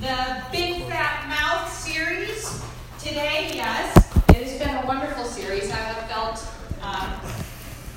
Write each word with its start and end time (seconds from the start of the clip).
the 0.00 0.42
Big 0.50 0.84
Fat 0.86 1.28
Mouth 1.28 1.70
series. 1.70 2.64
Today, 2.98 3.50
yes, 3.52 3.94
it 4.30 4.36
has 4.36 4.58
been 4.58 4.74
a 4.82 4.86
wonderful 4.86 5.24
series. 5.24 5.70
I 5.70 5.76
have 5.76 6.08
felt 6.08 6.48
um, 6.80 7.20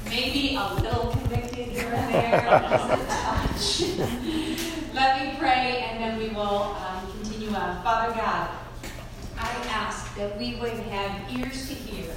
maybe 0.09 0.57
a 0.57 0.73
little 0.81 1.11
convicted 1.11 1.69
here 1.69 1.93
and 1.93 2.13
there, 2.13 2.41
touch. 3.07 3.81
Let 4.93 5.21
me 5.21 5.39
pray 5.39 5.87
and 5.89 6.03
then 6.03 6.17
we 6.19 6.27
will 6.35 6.75
um, 6.75 7.09
continue 7.13 7.55
on. 7.55 7.81
Father 7.83 8.13
God, 8.13 8.49
I 9.39 9.49
ask 9.69 10.13
that 10.17 10.37
we 10.37 10.55
would 10.55 10.71
have 10.73 11.39
ears 11.39 11.69
to 11.69 11.73
hear 11.73 12.13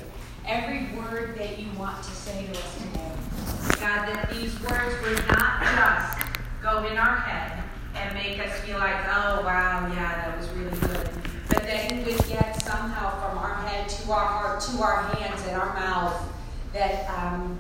every 0.49 0.89
word 0.99 1.39
that 1.39 1.61
you 1.61 1.71
want 1.79 2.03
to 2.03 2.11
say 2.11 2.45
to 2.45 2.51
us 2.51 2.79
today. 2.79 3.13
God, 3.79 4.09
that 4.09 4.31
these 4.33 4.61
words 4.63 5.01
would 5.03 5.29
not 5.29 5.63
just 5.63 6.27
go 6.61 6.85
in 6.89 6.99
our 6.99 7.19
head 7.19 7.56
and 8.07 8.15
make 8.15 8.39
us 8.39 8.61
feel 8.61 8.79
like, 8.79 8.95
oh, 9.07 9.43
wow, 9.43 9.91
yeah, 9.93 10.27
that 10.27 10.39
was 10.39 10.49
really 10.51 10.71
good. 10.79 11.09
But 11.49 11.63
that 11.65 11.91
you 11.93 12.05
would 12.05 12.29
get 12.29 12.63
somehow 12.63 13.11
from 13.21 13.39
our 13.39 13.55
head 13.67 13.89
to 13.89 14.13
our 14.13 14.25
heart, 14.25 14.61
to 14.61 14.83
our 14.83 15.03
hands 15.15 15.43
and 15.47 15.57
our 15.57 15.75
mouth, 15.75 16.33
that, 16.73 17.09
um, 17.11 17.59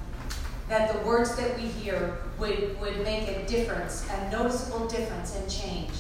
that 0.69 0.93
the 0.93 1.01
words 1.07 1.35
that 1.37 1.57
we 1.57 1.62
hear 1.62 2.19
would, 2.38 2.79
would 2.80 3.02
make 3.02 3.29
a 3.29 3.45
difference, 3.47 4.09
a 4.11 4.30
noticeable 4.30 4.87
difference 4.87 5.35
and 5.37 5.51
change 5.51 5.91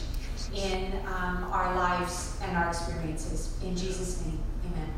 in 0.54 0.92
um, 1.06 1.44
our 1.50 1.74
lives 1.74 2.38
and 2.42 2.56
our 2.56 2.68
experiences. 2.68 3.56
In 3.64 3.76
Jesus' 3.76 4.24
name, 4.24 4.40
amen. 4.64 4.92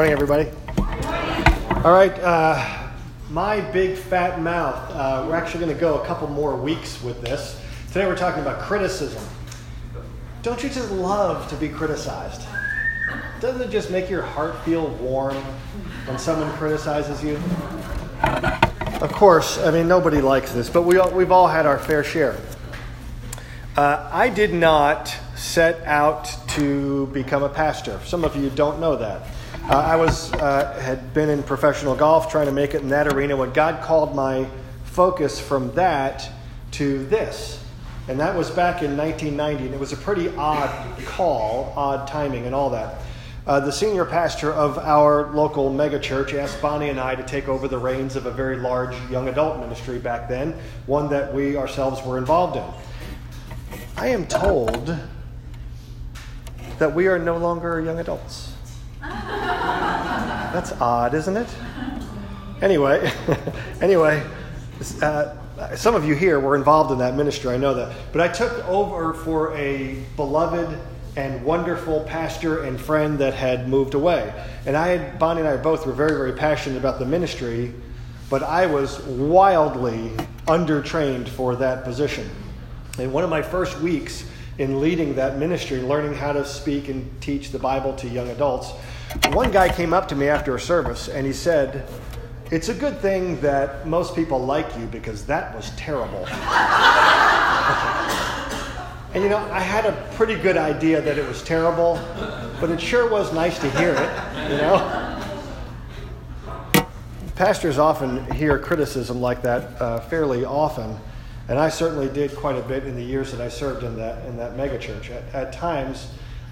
Morning, 0.00 0.14
everybody. 0.14 0.48
All 1.84 1.92
right, 1.92 2.18
uh, 2.20 2.88
my 3.28 3.60
big 3.60 3.98
fat 3.98 4.40
mouth. 4.40 4.90
Uh, 4.92 5.26
we're 5.28 5.36
actually 5.36 5.60
going 5.62 5.74
to 5.74 5.78
go 5.78 6.00
a 6.00 6.06
couple 6.06 6.26
more 6.26 6.56
weeks 6.56 7.02
with 7.02 7.20
this. 7.20 7.60
Today, 7.88 8.06
we're 8.06 8.16
talking 8.16 8.40
about 8.40 8.62
criticism. 8.62 9.22
Don't 10.40 10.62
you 10.62 10.70
just 10.70 10.90
love 10.90 11.50
to 11.50 11.56
be 11.56 11.68
criticized? 11.68 12.48
Doesn't 13.40 13.60
it 13.60 13.70
just 13.70 13.90
make 13.90 14.08
your 14.08 14.22
heart 14.22 14.58
feel 14.64 14.88
warm 14.88 15.36
when 16.06 16.18
someone 16.18 16.50
criticizes 16.52 17.22
you? 17.22 17.36
Of 19.02 19.12
course, 19.12 19.58
I 19.58 19.70
mean, 19.70 19.86
nobody 19.86 20.22
likes 20.22 20.50
this, 20.52 20.70
but 20.70 20.84
we 20.84 20.96
all, 20.96 21.10
we've 21.10 21.30
all 21.30 21.48
had 21.48 21.66
our 21.66 21.78
fair 21.78 22.02
share. 22.02 22.38
Uh, 23.76 24.08
I 24.10 24.30
did 24.30 24.54
not 24.54 25.14
set 25.36 25.82
out 25.84 26.34
to 26.54 27.08
become 27.08 27.42
a 27.42 27.50
pastor. 27.50 28.00
Some 28.06 28.24
of 28.24 28.34
you 28.34 28.48
don't 28.48 28.80
know 28.80 28.96
that. 28.96 29.26
Uh, 29.70 29.76
I 29.76 29.94
was 29.94 30.32
uh, 30.32 30.76
had 30.80 31.14
been 31.14 31.28
in 31.28 31.44
professional 31.44 31.94
golf, 31.94 32.28
trying 32.28 32.46
to 32.46 32.52
make 32.52 32.74
it 32.74 32.82
in 32.82 32.88
that 32.88 33.06
arena. 33.06 33.36
When 33.36 33.52
God 33.52 33.80
called 33.84 34.16
my 34.16 34.48
focus 34.82 35.38
from 35.38 35.72
that 35.74 36.28
to 36.72 37.06
this, 37.06 37.62
and 38.08 38.18
that 38.18 38.34
was 38.34 38.50
back 38.50 38.82
in 38.82 38.96
1990, 38.96 39.66
and 39.66 39.72
it 39.72 39.78
was 39.78 39.92
a 39.92 39.96
pretty 39.96 40.28
odd 40.30 40.98
call, 41.04 41.72
odd 41.76 42.08
timing, 42.08 42.46
and 42.46 42.54
all 42.54 42.70
that. 42.70 42.96
Uh, 43.46 43.60
the 43.60 43.70
senior 43.70 44.04
pastor 44.04 44.52
of 44.52 44.76
our 44.76 45.30
local 45.34 45.70
megachurch 45.70 46.34
asked 46.34 46.60
Bonnie 46.60 46.88
and 46.88 46.98
I 46.98 47.14
to 47.14 47.22
take 47.22 47.46
over 47.46 47.68
the 47.68 47.78
reins 47.78 48.16
of 48.16 48.26
a 48.26 48.32
very 48.32 48.56
large 48.56 48.96
young 49.08 49.28
adult 49.28 49.60
ministry 49.60 50.00
back 50.00 50.28
then, 50.28 50.58
one 50.86 51.08
that 51.10 51.32
we 51.32 51.56
ourselves 51.56 52.04
were 52.04 52.18
involved 52.18 52.56
in. 52.56 52.64
I 53.96 54.08
am 54.08 54.26
told 54.26 54.98
that 56.80 56.92
we 56.92 57.06
are 57.06 57.20
no 57.20 57.36
longer 57.36 57.80
young 57.80 58.00
adults. 58.00 58.49
That's 60.52 60.72
odd, 60.80 61.14
isn't 61.14 61.36
it? 61.36 61.48
Anyway, 62.60 63.10
anyway, 63.80 64.22
uh, 65.00 65.36
some 65.76 65.94
of 65.94 66.04
you 66.04 66.14
here 66.14 66.40
were 66.40 66.56
involved 66.56 66.90
in 66.90 66.98
that 66.98 67.14
ministry, 67.14 67.54
I 67.54 67.56
know 67.56 67.72
that. 67.74 67.94
But 68.12 68.20
I 68.20 68.28
took 68.28 68.66
over 68.68 69.14
for 69.14 69.54
a 69.56 70.02
beloved 70.16 70.76
and 71.16 71.44
wonderful 71.44 72.00
pastor 72.00 72.64
and 72.64 72.80
friend 72.80 73.18
that 73.18 73.34
had 73.34 73.68
moved 73.68 73.94
away. 73.94 74.32
And 74.66 74.76
I 74.76 75.10
Bonnie 75.18 75.40
and 75.40 75.48
I 75.48 75.56
both 75.56 75.86
were 75.86 75.92
very, 75.92 76.12
very 76.12 76.32
passionate 76.32 76.78
about 76.78 76.98
the 76.98 77.06
ministry, 77.06 77.72
but 78.28 78.42
I 78.42 78.66
was 78.66 79.00
wildly 79.02 80.10
undertrained 80.46 81.28
for 81.28 81.56
that 81.56 81.84
position. 81.84 82.28
And 82.98 83.12
one 83.12 83.22
of 83.22 83.30
my 83.30 83.42
first 83.42 83.80
weeks 83.80 84.24
in 84.60 84.78
leading 84.78 85.14
that 85.14 85.38
ministry, 85.38 85.80
learning 85.80 86.12
how 86.12 86.34
to 86.34 86.44
speak 86.44 86.90
and 86.90 87.10
teach 87.22 87.50
the 87.50 87.58
Bible 87.58 87.94
to 87.94 88.06
young 88.06 88.28
adults, 88.28 88.72
one 89.32 89.50
guy 89.50 89.70
came 89.70 89.94
up 89.94 90.06
to 90.06 90.14
me 90.14 90.28
after 90.28 90.54
a 90.54 90.60
service 90.60 91.08
and 91.08 91.26
he 91.26 91.32
said, 91.32 91.88
It's 92.50 92.68
a 92.68 92.74
good 92.74 93.00
thing 93.00 93.40
that 93.40 93.86
most 93.86 94.14
people 94.14 94.38
like 94.38 94.66
you 94.76 94.84
because 94.84 95.24
that 95.24 95.56
was 95.56 95.70
terrible. 95.76 96.26
and 99.14 99.24
you 99.24 99.30
know, 99.30 99.38
I 99.50 99.60
had 99.60 99.86
a 99.86 99.92
pretty 100.16 100.34
good 100.34 100.58
idea 100.58 101.00
that 101.00 101.16
it 101.16 101.26
was 101.26 101.42
terrible, 101.42 101.98
but 102.60 102.68
it 102.68 102.78
sure 102.78 103.10
was 103.10 103.32
nice 103.32 103.58
to 103.60 103.70
hear 103.78 103.94
it, 103.94 104.50
you 104.50 104.58
know? 104.58 105.16
Pastors 107.34 107.78
often 107.78 108.30
hear 108.32 108.58
criticism 108.58 109.22
like 109.22 109.40
that 109.40 109.80
uh, 109.80 110.00
fairly 110.00 110.44
often. 110.44 110.98
And 111.50 111.58
I 111.58 111.68
certainly 111.68 112.08
did 112.08 112.36
quite 112.36 112.56
a 112.56 112.62
bit 112.62 112.86
in 112.86 112.94
the 112.94 113.02
years 113.02 113.32
that 113.32 113.40
I 113.40 113.48
served 113.48 113.82
in 113.82 113.96
that, 113.96 114.24
in 114.26 114.36
that 114.36 114.56
megachurch. 114.56 115.10
At, 115.10 115.34
at 115.34 115.52
times, 115.52 116.06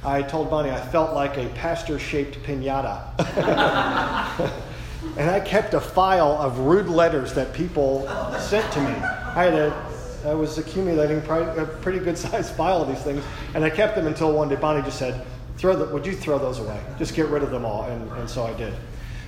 I 0.04 0.22
told 0.22 0.50
Bonnie 0.50 0.72
I 0.72 0.81
felt 0.81 1.14
like 1.14 1.36
a 1.36 1.48
pastor 1.50 2.00
shaped 2.00 2.42
pinata. 2.42 3.04
and 5.16 5.31
I 5.31 5.38
kept 5.38 5.75
a 5.75 5.81
file 5.81 6.32
of 6.32 6.59
rude 6.59 6.88
letters 6.88 7.32
that 7.34 7.53
people 7.53 8.09
sent 8.41 8.72
to 8.72 8.81
me. 8.81 8.91
I 8.91 9.44
had 9.44 9.54
a, 9.54 9.86
I 10.26 10.34
was 10.34 10.59
accumulating 10.59 11.19
a 11.19 11.78
pretty 11.80 12.00
good 12.00 12.19
sized 12.26 12.56
file 12.56 12.82
of 12.82 12.88
these 12.88 13.04
things, 13.04 13.22
and 13.54 13.65
I 13.65 13.70
kept 13.70 13.94
them 13.94 14.09
until 14.09 14.32
one 14.32 14.48
day 14.48 14.56
Bonnie 14.56 14.82
just 14.82 14.98
said, 14.98 15.25
throw 15.59 15.76
the, 15.76 15.86
Would 15.94 16.06
you 16.06 16.12
throw 16.12 16.41
those 16.41 16.59
away? 16.59 16.80
Just 16.98 17.15
get 17.15 17.28
rid 17.28 17.44
of 17.44 17.53
them 17.53 17.65
all. 17.65 17.84
And, 17.84 18.10
and 18.15 18.28
so 18.28 18.44
I 18.44 18.53
did. 18.54 18.75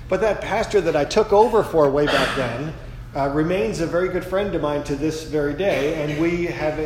But 0.09 0.19
that 0.19 0.41
pastor 0.41 0.81
that 0.81 0.97
I 0.97 1.05
took 1.05 1.31
over 1.31 1.63
for 1.63 1.89
way 1.89 2.07
back 2.07 2.35
then 2.35 2.73
uh, 3.15 3.29
remains 3.29 3.81
a 3.81 3.87
very 3.87 4.09
good 4.09 4.25
friend 4.25 4.53
of 4.55 4.61
mine 4.61 4.83
to 4.83 4.95
this 4.95 5.23
very 5.23 5.53
day, 5.53 6.01
and 6.01 6.21
we 6.21 6.45
have 6.45 6.79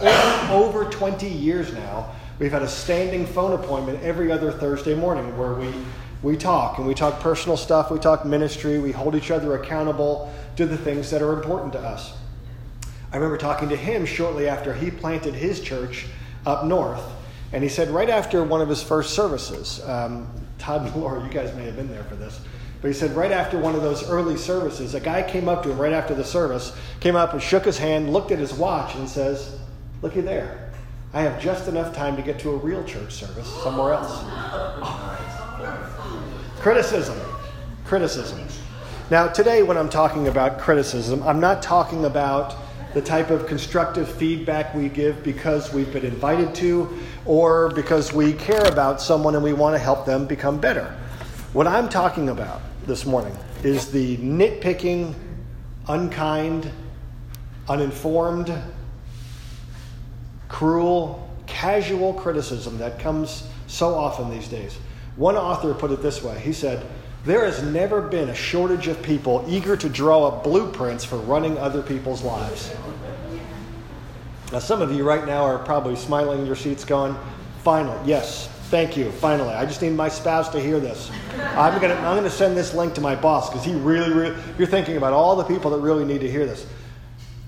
over, 0.00 0.78
over 0.80 0.90
20 0.90 1.28
years 1.28 1.72
now 1.72 2.12
We've 2.38 2.52
had 2.52 2.62
a 2.62 2.68
standing 2.68 3.26
phone 3.26 3.52
appointment 3.52 4.00
every 4.04 4.30
other 4.30 4.52
Thursday 4.52 4.94
morning 4.94 5.36
where 5.36 5.54
we, 5.54 5.72
we 6.22 6.36
talk 6.36 6.78
and 6.78 6.86
we 6.86 6.94
talk 6.94 7.18
personal 7.18 7.56
stuff, 7.56 7.90
we 7.90 7.98
talk 7.98 8.24
ministry, 8.24 8.78
we 8.78 8.92
hold 8.92 9.16
each 9.16 9.32
other 9.32 9.56
accountable 9.56 10.32
to 10.54 10.64
the 10.64 10.76
things 10.76 11.10
that 11.10 11.20
are 11.20 11.32
important 11.32 11.72
to 11.72 11.80
us. 11.80 12.12
I 13.10 13.16
remember 13.16 13.38
talking 13.38 13.68
to 13.70 13.76
him 13.76 14.06
shortly 14.06 14.46
after 14.46 14.72
he 14.72 14.88
planted 14.88 15.34
his 15.34 15.60
church 15.60 16.06
up 16.46 16.64
north. 16.64 17.02
And 17.52 17.64
he 17.64 17.68
said, 17.68 17.88
right 17.88 18.10
after 18.10 18.44
one 18.44 18.60
of 18.60 18.68
his 18.68 18.84
first 18.84 19.14
services, 19.14 19.82
um, 19.88 20.28
Todd 20.58 20.82
and 20.82 20.94
Laura, 20.94 21.24
you 21.24 21.30
guys 21.30 21.52
may 21.56 21.64
have 21.64 21.74
been 21.74 21.88
there 21.88 22.04
for 22.04 22.14
this, 22.14 22.40
but 22.80 22.88
he 22.88 22.94
said, 22.94 23.16
right 23.16 23.32
after 23.32 23.58
one 23.58 23.74
of 23.74 23.82
those 23.82 24.08
early 24.08 24.36
services, 24.36 24.94
a 24.94 25.00
guy 25.00 25.22
came 25.22 25.48
up 25.48 25.64
to 25.64 25.70
him 25.70 25.78
right 25.78 25.92
after 25.92 26.14
the 26.14 26.24
service, 26.24 26.76
came 27.00 27.16
up 27.16 27.32
and 27.32 27.42
shook 27.42 27.64
his 27.64 27.78
hand, 27.78 28.12
looked 28.12 28.30
at 28.30 28.38
his 28.38 28.54
watch, 28.54 28.94
and 28.94 29.08
says, 29.08 29.58
Looky 30.00 30.20
there. 30.20 30.70
I 31.12 31.22
have 31.22 31.40
just 31.40 31.66
enough 31.66 31.94
time 31.94 32.14
to 32.16 32.22
get 32.22 32.38
to 32.40 32.50
a 32.50 32.56
real 32.56 32.84
church 32.84 33.12
service 33.12 33.48
somewhere 33.62 33.94
else. 33.94 34.22
Criticism. 36.60 37.18
Criticism. 37.84 38.46
Now, 39.10 39.26
today, 39.26 39.62
when 39.64 39.76
I'm 39.76 39.88
talking 39.88 40.28
about 40.28 40.60
criticism, 40.60 41.22
I'm 41.24 41.40
not 41.40 41.62
talking 41.62 42.04
about 42.04 42.54
the 42.94 43.02
type 43.02 43.30
of 43.30 43.46
constructive 43.46 44.08
feedback 44.08 44.74
we 44.74 44.88
give 44.88 45.24
because 45.24 45.72
we've 45.72 45.92
been 45.92 46.04
invited 46.04 46.54
to 46.56 46.96
or 47.26 47.70
because 47.70 48.12
we 48.12 48.34
care 48.34 48.64
about 48.64 49.00
someone 49.00 49.34
and 49.34 49.42
we 49.42 49.52
want 49.52 49.74
to 49.74 49.78
help 49.78 50.06
them 50.06 50.26
become 50.26 50.60
better. 50.60 50.94
What 51.54 51.66
I'm 51.66 51.88
talking 51.88 52.28
about 52.28 52.60
this 52.88 53.04
morning 53.04 53.36
is 53.62 53.92
the 53.92 54.16
nitpicking, 54.16 55.14
unkind, 55.88 56.70
uninformed, 57.68 58.50
cruel, 60.48 61.30
casual 61.46 62.14
criticism 62.14 62.78
that 62.78 62.98
comes 62.98 63.46
so 63.66 63.94
often 63.94 64.30
these 64.30 64.48
days. 64.48 64.78
One 65.16 65.36
author 65.36 65.74
put 65.74 65.90
it 65.90 66.00
this 66.00 66.22
way 66.22 66.40
he 66.40 66.54
said, 66.54 66.86
There 67.26 67.44
has 67.44 67.62
never 67.62 68.00
been 68.00 68.30
a 68.30 68.34
shortage 68.34 68.88
of 68.88 69.02
people 69.02 69.44
eager 69.46 69.76
to 69.76 69.88
draw 69.90 70.26
up 70.26 70.42
blueprints 70.42 71.04
for 71.04 71.16
running 71.18 71.58
other 71.58 71.82
people's 71.82 72.22
lives. 72.22 72.74
Now, 74.50 74.60
some 74.60 74.80
of 74.80 74.92
you 74.92 75.04
right 75.04 75.26
now 75.26 75.42
are 75.42 75.58
probably 75.58 75.94
smiling 75.94 76.40
in 76.40 76.46
your 76.46 76.56
seats, 76.56 76.86
going, 76.86 77.14
Finally, 77.62 77.98
yes, 78.08 78.48
Thank 78.70 78.98
you. 78.98 79.10
Finally, 79.10 79.54
I 79.54 79.64
just 79.64 79.80
need 79.80 79.94
my 79.94 80.10
spouse 80.10 80.50
to 80.50 80.60
hear 80.60 80.78
this. 80.78 81.10
I'm 81.56 81.80
gonna 81.80 81.94
I'm 81.94 82.16
gonna 82.16 82.28
send 82.28 82.54
this 82.54 82.74
link 82.74 82.92
to 82.94 83.00
my 83.00 83.16
boss 83.16 83.48
because 83.48 83.64
he 83.64 83.74
really, 83.74 84.12
really. 84.12 84.36
You're 84.58 84.68
thinking 84.68 84.98
about 84.98 85.14
all 85.14 85.36
the 85.36 85.44
people 85.44 85.70
that 85.70 85.78
really 85.78 86.04
need 86.04 86.20
to 86.20 86.30
hear 86.30 86.44
this. 86.44 86.66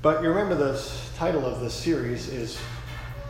But 0.01 0.23
you 0.23 0.31
remember 0.31 0.55
the 0.55 0.83
title 1.19 1.45
of 1.45 1.61
this 1.61 1.75
series 1.75 2.29
is 2.29 2.59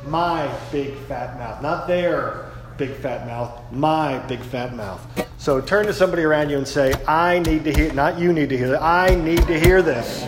"My 0.06 0.48
Big 0.70 0.94
Fat 1.08 1.36
Mouth," 1.36 1.62
not 1.62 1.88
their 1.88 2.52
big 2.76 2.94
fat 2.94 3.26
mouth, 3.26 3.60
my 3.72 4.20
big 4.20 4.40
fat 4.40 4.74
mouth. 4.74 5.04
So 5.36 5.60
turn 5.60 5.86
to 5.86 5.92
somebody 5.92 6.22
around 6.22 6.48
you 6.48 6.58
and 6.58 6.68
say, 6.68 6.94
"I 7.08 7.40
need 7.40 7.64
to 7.64 7.72
hear." 7.72 7.92
Not 7.92 8.20
you 8.20 8.32
need 8.32 8.50
to 8.50 8.56
hear. 8.56 8.76
I 8.76 9.16
need 9.16 9.44
to 9.48 9.58
hear 9.58 9.82
this. 9.82 10.24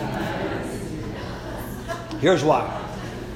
Here's 2.19 2.43
why. 2.43 2.82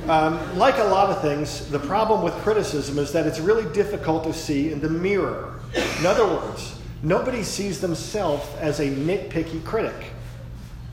Um, 0.09 0.57
like 0.57 0.77
a 0.77 0.85
lot 0.85 1.09
of 1.09 1.21
things, 1.21 1.67
the 1.69 1.79
problem 1.79 2.21
with 2.21 2.33
criticism 2.35 2.97
is 2.97 3.11
that 3.11 3.27
it's 3.27 3.39
really 3.39 3.69
difficult 3.73 4.23
to 4.23 4.33
see 4.33 4.71
in 4.71 4.79
the 4.79 4.89
mirror. 4.89 5.55
In 5.99 6.05
other 6.05 6.25
words, 6.25 6.79
nobody 7.03 7.43
sees 7.43 7.81
themselves 7.81 8.47
as 8.61 8.79
a 8.79 8.85
nitpicky 8.85 9.61
critic. 9.65 10.11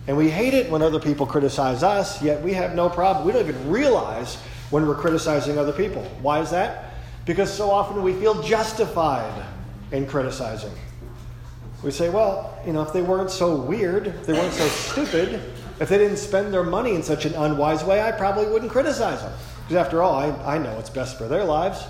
And 0.09 0.17
we 0.17 0.29
hate 0.31 0.53
it 0.53 0.69
when 0.69 0.83
other 0.83 0.99
people 0.99 1.27
criticize 1.27 1.85
us, 1.85 2.21
yet 2.23 2.43
we 2.43 2.55
have 2.55 2.75
no 2.75 2.91
problem. 2.91 3.25
We 3.25 3.33
don't 3.33 3.49
even 3.49 3.71
realize 3.71 4.35
when 4.71 4.85
we're 4.85 4.97
criticizing 4.97 5.59
other 5.59 5.73
people. 5.73 6.03
Why 6.21 6.41
is 6.41 6.51
that? 6.51 6.95
Because 7.25 7.53
so 7.53 7.71
often 7.71 8.03
we 8.03 8.15
feel 8.15 8.43
justified 8.43 9.45
in 9.93 10.07
criticizing. 10.07 10.73
We 11.85 11.93
say, 11.93 12.11
well, 12.11 12.59
you 12.67 12.73
know, 12.73 12.83
if 12.83 12.93
they 12.93 13.03
weren't 13.03 13.31
so 13.31 13.55
weird, 13.55 14.09
if 14.09 14.27
they 14.27 14.33
weren't 14.33 14.53
so 14.53 14.67
stupid, 14.67 15.41
if 15.81 15.89
they 15.89 15.99
didn't 15.99 16.19
spend 16.19 16.55
their 16.55 16.63
money 16.63 16.95
in 16.95 17.03
such 17.03 17.25
an 17.25 17.35
unwise 17.35 17.83
way, 17.85 18.03
I 18.03 18.13
probably 18.13 18.47
wouldn't 18.47 18.71
criticize 18.71 19.21
them. 19.23 19.33
Because 19.63 19.77
after 19.77 20.03
all, 20.03 20.15
I, 20.15 20.57
I 20.57 20.59
know 20.59 20.75
what's 20.77 20.91
best 20.91 21.19
for 21.19 21.27
their 21.27 21.45
lives. 21.45 21.83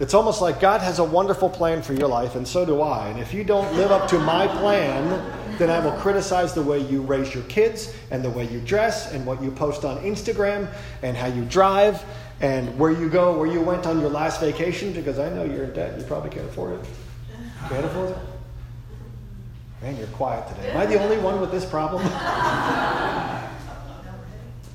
It's 0.00 0.14
almost 0.14 0.40
like 0.40 0.60
God 0.60 0.80
has 0.80 1.00
a 1.00 1.04
wonderful 1.04 1.50
plan 1.50 1.82
for 1.82 1.92
your 1.92 2.06
life, 2.06 2.36
and 2.36 2.46
so 2.46 2.64
do 2.64 2.80
I. 2.80 3.08
And 3.08 3.18
if 3.18 3.34
you 3.34 3.42
don't 3.42 3.74
live 3.74 3.90
up 3.90 4.08
to 4.10 4.18
my 4.20 4.46
plan, 4.46 5.58
then 5.58 5.70
I 5.70 5.80
will 5.80 5.98
criticize 5.98 6.54
the 6.54 6.62
way 6.62 6.78
you 6.78 7.02
raise 7.02 7.34
your 7.34 7.42
kids, 7.44 7.92
and 8.12 8.24
the 8.24 8.30
way 8.30 8.46
you 8.46 8.60
dress, 8.60 9.12
and 9.12 9.26
what 9.26 9.42
you 9.42 9.50
post 9.50 9.84
on 9.84 9.98
Instagram, 10.02 10.72
and 11.02 11.16
how 11.16 11.26
you 11.26 11.44
drive, 11.46 12.04
and 12.40 12.78
where 12.78 12.92
you 12.92 13.08
go, 13.08 13.36
where 13.36 13.48
you 13.48 13.60
went 13.60 13.86
on 13.86 14.00
your 14.00 14.10
last 14.10 14.40
vacation, 14.40 14.92
because 14.92 15.18
I 15.18 15.30
know 15.30 15.42
you're 15.42 15.64
in 15.64 15.72
debt. 15.72 15.98
You 15.98 16.04
probably 16.04 16.30
can't 16.30 16.46
afford 16.46 16.78
it. 16.78 16.86
Can't 17.68 17.84
afford 17.84 18.10
it? 18.10 18.18
Man, 19.80 19.96
you're 19.96 20.08
quiet 20.08 20.48
today. 20.48 20.70
Am 20.70 20.76
I 20.76 20.86
the 20.86 21.00
only 21.00 21.18
one 21.18 21.40
with 21.40 21.52
this 21.52 21.64
problem? 21.64 22.02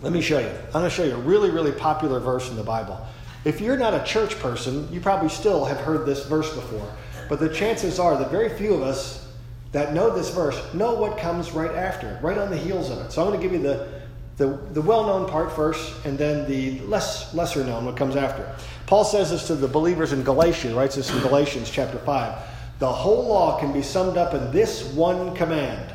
Let 0.02 0.14
me 0.14 0.22
show 0.22 0.40
you. 0.40 0.48
I'm 0.48 0.72
going 0.72 0.86
to 0.86 0.90
show 0.90 1.04
you 1.04 1.16
a 1.16 1.18
really, 1.18 1.50
really 1.50 1.74
popular 1.74 2.22
verse 2.22 2.50
in 2.50 2.56
the 2.56 2.64
Bible. 2.64 3.06
If 3.44 3.60
you're 3.60 3.76
not 3.76 3.94
a 3.94 4.02
church 4.06 4.40
person, 4.40 4.88
you 4.94 5.02
probably 5.02 5.28
still 5.28 5.66
have 5.66 5.78
heard 5.78 6.06
this 6.06 6.26
verse 6.26 6.54
before. 6.56 6.90
But 7.28 7.42
the 7.42 7.50
chances 7.50 8.00
are 8.00 8.18
that 8.18 8.32
very 8.32 8.50
few 8.50 8.74
of 8.74 8.82
us 8.82 9.28
that 9.74 9.94
know 9.94 10.16
this 10.16 10.30
verse 10.30 10.58
know 10.74 10.94
what 10.94 11.18
comes 11.18 11.52
right 11.52 11.72
after, 11.72 12.12
it, 12.12 12.24
right 12.24 12.38
on 12.38 12.50
the 12.50 12.58
heels 12.58 12.90
of 12.90 13.00
it. 13.00 13.12
So 13.12 13.22
I'm 13.22 13.28
going 13.28 13.42
to 13.42 13.46
give 13.46 13.54
you 13.54 13.62
the, 13.62 13.90
the, 14.38 14.58
the 14.72 14.82
well 14.82 15.06
known 15.06 15.28
part 15.30 15.52
first, 15.52 16.06
and 16.06 16.18
then 16.18 16.50
the 16.50 16.80
less 16.82 17.34
lesser 17.34 17.64
known 17.66 17.84
what 17.84 17.98
comes 17.98 18.16
after. 18.16 18.56
Paul 18.86 19.04
says 19.04 19.32
this 19.32 19.48
to 19.48 19.56
the 19.56 19.68
believers 19.68 20.14
in 20.14 20.24
Galatia, 20.24 20.74
writes 20.74 20.96
this 20.96 21.14
in 21.14 21.20
Galatians 21.20 21.70
chapter 21.70 21.98
5. 22.00 22.53
The 22.83 22.91
whole 22.91 23.30
law 23.30 23.57
can 23.62 23.71
be 23.71 23.81
summed 23.81 24.18
up 24.18 24.33
in 24.33 24.51
this 24.51 24.83
one 24.83 25.33
command 25.38 25.89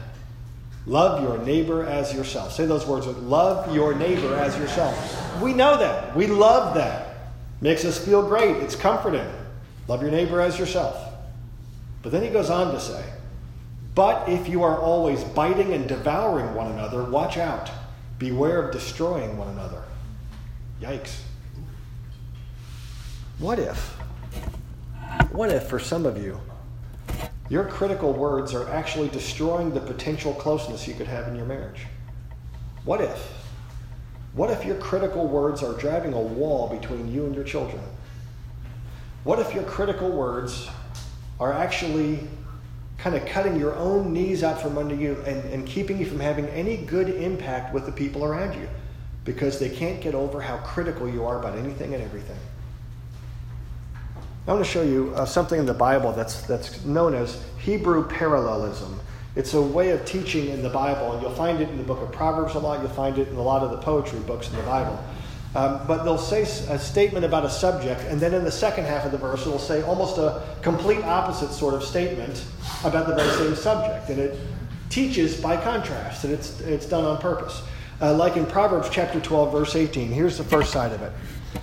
love 0.86 1.22
your 1.22 1.36
neighbor 1.44 1.84
as 1.84 2.14
yourself. 2.14 2.54
Say 2.54 2.64
those 2.64 2.86
words 2.86 3.06
love 3.06 3.74
your 3.74 3.94
neighbor 3.94 4.34
as 4.36 4.56
yourself. 4.56 5.42
We 5.42 5.52
know 5.52 5.76
that. 5.76 6.16
We 6.16 6.28
love 6.28 6.76
that. 6.76 7.08
Makes 7.60 7.84
us 7.84 8.02
feel 8.02 8.26
great. 8.26 8.56
It's 8.62 8.74
comforting. 8.74 9.30
Love 9.86 10.00
your 10.00 10.10
neighbor 10.10 10.40
as 10.40 10.58
yourself. 10.58 10.96
But 12.00 12.10
then 12.10 12.22
he 12.22 12.30
goes 12.30 12.48
on 12.48 12.72
to 12.72 12.80
say, 12.80 13.04
But 13.94 14.26
if 14.26 14.48
you 14.48 14.62
are 14.62 14.78
always 14.78 15.22
biting 15.22 15.74
and 15.74 15.86
devouring 15.86 16.54
one 16.54 16.72
another, 16.72 17.04
watch 17.04 17.36
out. 17.36 17.70
Beware 18.18 18.62
of 18.62 18.72
destroying 18.72 19.36
one 19.36 19.48
another. 19.48 19.82
Yikes. 20.80 21.20
What 23.38 23.58
if? 23.58 23.94
What 25.32 25.50
if 25.50 25.66
for 25.66 25.78
some 25.78 26.06
of 26.06 26.16
you, 26.16 26.40
your 27.48 27.64
critical 27.64 28.12
words 28.12 28.54
are 28.54 28.68
actually 28.68 29.08
destroying 29.08 29.72
the 29.72 29.80
potential 29.80 30.34
closeness 30.34 30.86
you 30.86 30.94
could 30.94 31.06
have 31.06 31.28
in 31.28 31.36
your 31.36 31.46
marriage. 31.46 31.86
What 32.84 33.00
if? 33.00 33.32
What 34.34 34.50
if 34.50 34.64
your 34.64 34.76
critical 34.76 35.26
words 35.26 35.62
are 35.62 35.72
driving 35.74 36.12
a 36.12 36.20
wall 36.20 36.68
between 36.68 37.12
you 37.12 37.24
and 37.24 37.34
your 37.34 37.44
children? 37.44 37.80
What 39.24 39.38
if 39.38 39.54
your 39.54 39.64
critical 39.64 40.10
words 40.10 40.68
are 41.40 41.52
actually 41.52 42.20
kind 42.98 43.16
of 43.16 43.24
cutting 43.26 43.58
your 43.58 43.74
own 43.76 44.12
knees 44.12 44.42
out 44.42 44.60
from 44.60 44.76
under 44.76 44.94
you 44.94 45.22
and, 45.26 45.42
and 45.52 45.66
keeping 45.66 45.98
you 45.98 46.06
from 46.06 46.20
having 46.20 46.46
any 46.48 46.76
good 46.76 47.08
impact 47.08 47.72
with 47.72 47.86
the 47.86 47.92
people 47.92 48.24
around 48.24 48.60
you 48.60 48.68
because 49.24 49.58
they 49.58 49.68
can't 49.68 50.00
get 50.00 50.14
over 50.14 50.40
how 50.40 50.56
critical 50.58 51.08
you 51.08 51.24
are 51.24 51.38
about 51.38 51.56
anything 51.56 51.94
and 51.94 52.02
everything? 52.02 52.38
I 54.48 54.52
want 54.52 54.64
to 54.64 54.70
show 54.70 54.82
you 54.82 55.12
uh, 55.14 55.26
something 55.26 55.60
in 55.60 55.66
the 55.66 55.74
Bible 55.74 56.10
that's, 56.12 56.40
that's 56.40 56.82
known 56.86 57.12
as 57.12 57.38
Hebrew 57.58 58.08
parallelism. 58.08 58.98
It's 59.36 59.52
a 59.52 59.60
way 59.60 59.90
of 59.90 60.06
teaching 60.06 60.48
in 60.48 60.62
the 60.62 60.70
Bible, 60.70 61.12
and 61.12 61.20
you'll 61.20 61.34
find 61.34 61.60
it 61.60 61.68
in 61.68 61.76
the 61.76 61.84
book 61.84 62.00
of 62.00 62.10
Proverbs 62.12 62.54
a 62.54 62.58
lot. 62.58 62.80
You'll 62.80 62.88
find 62.88 63.18
it 63.18 63.28
in 63.28 63.36
a 63.36 63.42
lot 63.42 63.62
of 63.62 63.72
the 63.72 63.76
poetry 63.76 64.20
books 64.20 64.48
in 64.48 64.56
the 64.56 64.62
Bible. 64.62 64.98
Um, 65.54 65.82
but 65.86 66.02
they'll 66.02 66.16
say 66.16 66.42
a 66.44 66.78
statement 66.78 67.26
about 67.26 67.44
a 67.44 67.50
subject, 67.50 68.00
and 68.08 68.18
then 68.18 68.32
in 68.32 68.42
the 68.42 68.50
second 68.50 68.86
half 68.86 69.04
of 69.04 69.12
the 69.12 69.18
verse, 69.18 69.42
it'll 69.42 69.58
say 69.58 69.82
almost 69.82 70.16
a 70.16 70.42
complete 70.62 71.04
opposite 71.04 71.52
sort 71.52 71.74
of 71.74 71.84
statement 71.84 72.42
about 72.84 73.06
the 73.06 73.14
very 73.14 73.30
same 73.32 73.54
subject. 73.54 74.08
And 74.08 74.18
it 74.18 74.40
teaches 74.88 75.38
by 75.38 75.62
contrast, 75.62 76.24
and 76.24 76.32
it's, 76.32 76.58
it's 76.62 76.86
done 76.86 77.04
on 77.04 77.18
purpose. 77.18 77.60
Uh, 78.00 78.14
like 78.14 78.38
in 78.38 78.46
Proverbs 78.46 78.88
chapter 78.90 79.20
12, 79.20 79.52
verse 79.52 79.76
18. 79.76 80.08
Here's 80.08 80.38
the 80.38 80.44
first 80.44 80.72
side 80.72 80.92
of 80.92 81.02
it. 81.02 81.12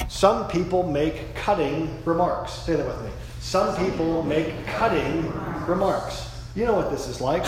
Some 0.07 0.47
people 0.47 0.83
make 0.83 1.35
cutting 1.35 2.03
remarks. 2.05 2.51
Say 2.53 2.75
that 2.75 2.85
with 2.85 3.01
me. 3.01 3.11
Some 3.39 3.75
people 3.85 4.23
make 4.23 4.65
cutting 4.65 5.31
remarks. 5.67 6.31
You 6.55 6.65
know 6.65 6.73
what 6.73 6.89
this 6.89 7.07
is 7.07 7.21
like. 7.21 7.45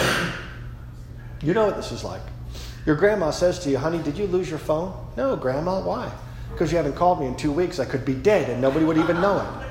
You 1.41 1.53
know 1.53 1.65
what 1.65 1.75
this 1.75 1.91
is 1.91 2.03
like. 2.03 2.21
Your 2.85 2.95
grandma 2.95 3.31
says 3.31 3.59
to 3.59 3.69
you, 3.69 3.77
honey, 3.77 4.01
did 4.01 4.17
you 4.17 4.27
lose 4.27 4.49
your 4.49 4.59
phone? 4.59 4.93
No, 5.17 5.35
grandma. 5.35 5.79
Why? 5.81 6.11
Because 6.51 6.71
you 6.71 6.77
haven't 6.77 6.95
called 6.95 7.19
me 7.19 7.27
in 7.27 7.35
two 7.35 7.51
weeks. 7.51 7.79
I 7.79 7.85
could 7.85 8.05
be 8.05 8.15
dead 8.15 8.49
and 8.49 8.61
nobody 8.61 8.85
would 8.85 8.97
even 8.97 9.19
know 9.21 9.39
it. 9.39 9.67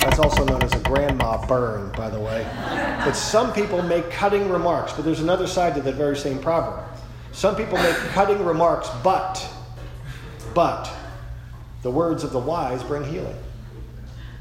That's 0.00 0.18
also 0.18 0.44
known 0.44 0.62
as 0.62 0.72
a 0.72 0.80
grandma 0.80 1.44
burn, 1.46 1.90
by 1.92 2.08
the 2.08 2.20
way. 2.20 2.46
But 3.04 3.12
some 3.12 3.52
people 3.52 3.82
make 3.82 4.10
cutting 4.10 4.48
remarks, 4.48 4.92
but 4.92 5.04
there's 5.04 5.20
another 5.20 5.46
side 5.46 5.74
to 5.74 5.82
that 5.82 5.94
very 5.96 6.16
same 6.16 6.38
proverb. 6.38 6.84
Some 7.32 7.56
people 7.56 7.78
make 7.78 7.96
cutting 8.12 8.44
remarks, 8.44 8.88
but, 9.02 9.46
but, 10.54 10.90
the 11.82 11.90
words 11.90 12.24
of 12.24 12.32
the 12.32 12.38
wise 12.38 12.82
bring 12.82 13.04
healing. 13.04 13.36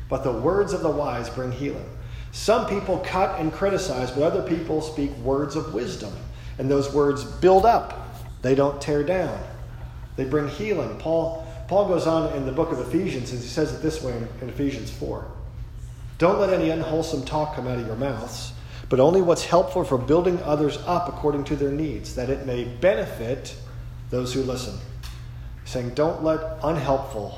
But 0.09 0.23
the 0.23 0.31
words 0.31 0.73
of 0.73 0.81
the 0.81 0.89
wise 0.89 1.29
bring 1.29 1.51
healing. 1.51 1.89
Some 2.31 2.67
people 2.67 2.99
cut 2.99 3.39
and 3.39 3.51
criticize, 3.51 4.11
but 4.11 4.23
other 4.23 4.41
people 4.41 4.81
speak 4.81 5.11
words 5.17 5.55
of 5.55 5.73
wisdom. 5.73 6.13
And 6.57 6.69
those 6.69 6.93
words 6.93 7.23
build 7.23 7.65
up, 7.65 8.09
they 8.41 8.55
don't 8.55 8.81
tear 8.81 9.03
down. 9.03 9.39
They 10.15 10.25
bring 10.25 10.47
healing. 10.47 10.97
Paul, 10.97 11.47
Paul 11.67 11.87
goes 11.87 12.07
on 12.07 12.33
in 12.33 12.45
the 12.45 12.51
book 12.51 12.71
of 12.71 12.79
Ephesians, 12.79 13.31
and 13.31 13.41
he 13.41 13.47
says 13.47 13.73
it 13.73 13.81
this 13.81 14.01
way 14.01 14.15
in, 14.15 14.27
in 14.41 14.49
Ephesians 14.49 14.89
4. 14.89 15.25
Don't 16.17 16.39
let 16.39 16.51
any 16.51 16.71
unwholesome 16.71 17.25
talk 17.25 17.55
come 17.55 17.67
out 17.67 17.77
of 17.77 17.85
your 17.85 17.95
mouths, 17.95 18.53
but 18.89 18.99
only 18.99 19.21
what's 19.21 19.45
helpful 19.45 19.83
for 19.83 19.97
building 19.97 20.41
others 20.43 20.77
up 20.87 21.07
according 21.07 21.43
to 21.45 21.55
their 21.55 21.71
needs, 21.71 22.15
that 22.15 22.29
it 22.29 22.47
may 22.47 22.63
benefit 22.63 23.55
those 24.09 24.33
who 24.33 24.41
listen 24.41 24.79
saying, 25.67 25.91
Don't 25.91 26.23
let 26.23 26.41
unhelpful, 26.63 27.37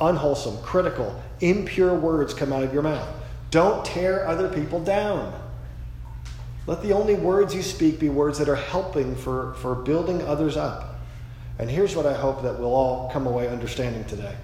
unwholesome, 0.00 0.58
critical, 0.62 1.20
impure 1.40 1.94
words 1.94 2.34
come 2.34 2.52
out 2.52 2.62
of 2.62 2.74
your 2.74 2.82
mouth. 2.82 3.08
Don't 3.50 3.84
tear 3.84 4.26
other 4.26 4.48
people 4.48 4.80
down. 4.80 5.32
Let 6.66 6.82
the 6.82 6.92
only 6.92 7.14
words 7.14 7.54
you 7.54 7.62
speak 7.62 7.98
be 7.98 8.08
words 8.08 8.38
that 8.38 8.48
are 8.48 8.56
helping 8.56 9.16
for, 9.16 9.54
for 9.54 9.74
building 9.74 10.22
others 10.22 10.56
up. 10.56 10.98
And 11.58 11.70
here's 11.70 11.96
what 11.96 12.06
I 12.06 12.14
hope 12.14 12.42
that 12.42 12.58
we'll 12.58 12.74
all 12.74 13.10
come 13.10 13.26
away 13.26 13.48
understanding 13.48 14.04
today. 14.04 14.34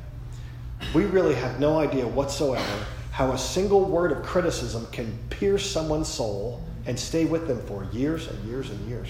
We 0.95 1.05
really 1.05 1.35
have 1.35 1.61
no 1.61 1.79
idea 1.79 2.07
whatsoever 2.07 2.87
how 3.11 3.33
a 3.33 3.39
single 3.39 3.85
word 3.85 4.13
of 4.13 4.23
criticism 4.23 4.87
can 4.93 5.19
pierce 5.31 5.69
someone's 5.69 6.09
soul 6.09 6.63
and 6.85 6.99
stay 6.99 7.25
with 7.25 7.49
them 7.49 7.61
for 7.63 7.85
years 7.93 8.29
and 8.29 8.45
years 8.45 8.69
and 8.69 8.89
years. 8.89 9.09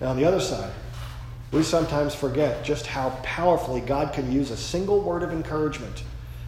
Now, 0.00 0.08
on 0.08 0.16
the 0.16 0.24
other 0.24 0.40
side, 0.40 0.72
we 1.50 1.62
sometimes 1.62 2.14
forget 2.14 2.62
just 2.64 2.86
how 2.86 3.10
powerfully 3.22 3.80
God 3.80 4.12
can 4.12 4.30
use 4.30 4.50
a 4.50 4.56
single 4.56 5.00
word 5.00 5.22
of 5.22 5.32
encouragement 5.32 6.04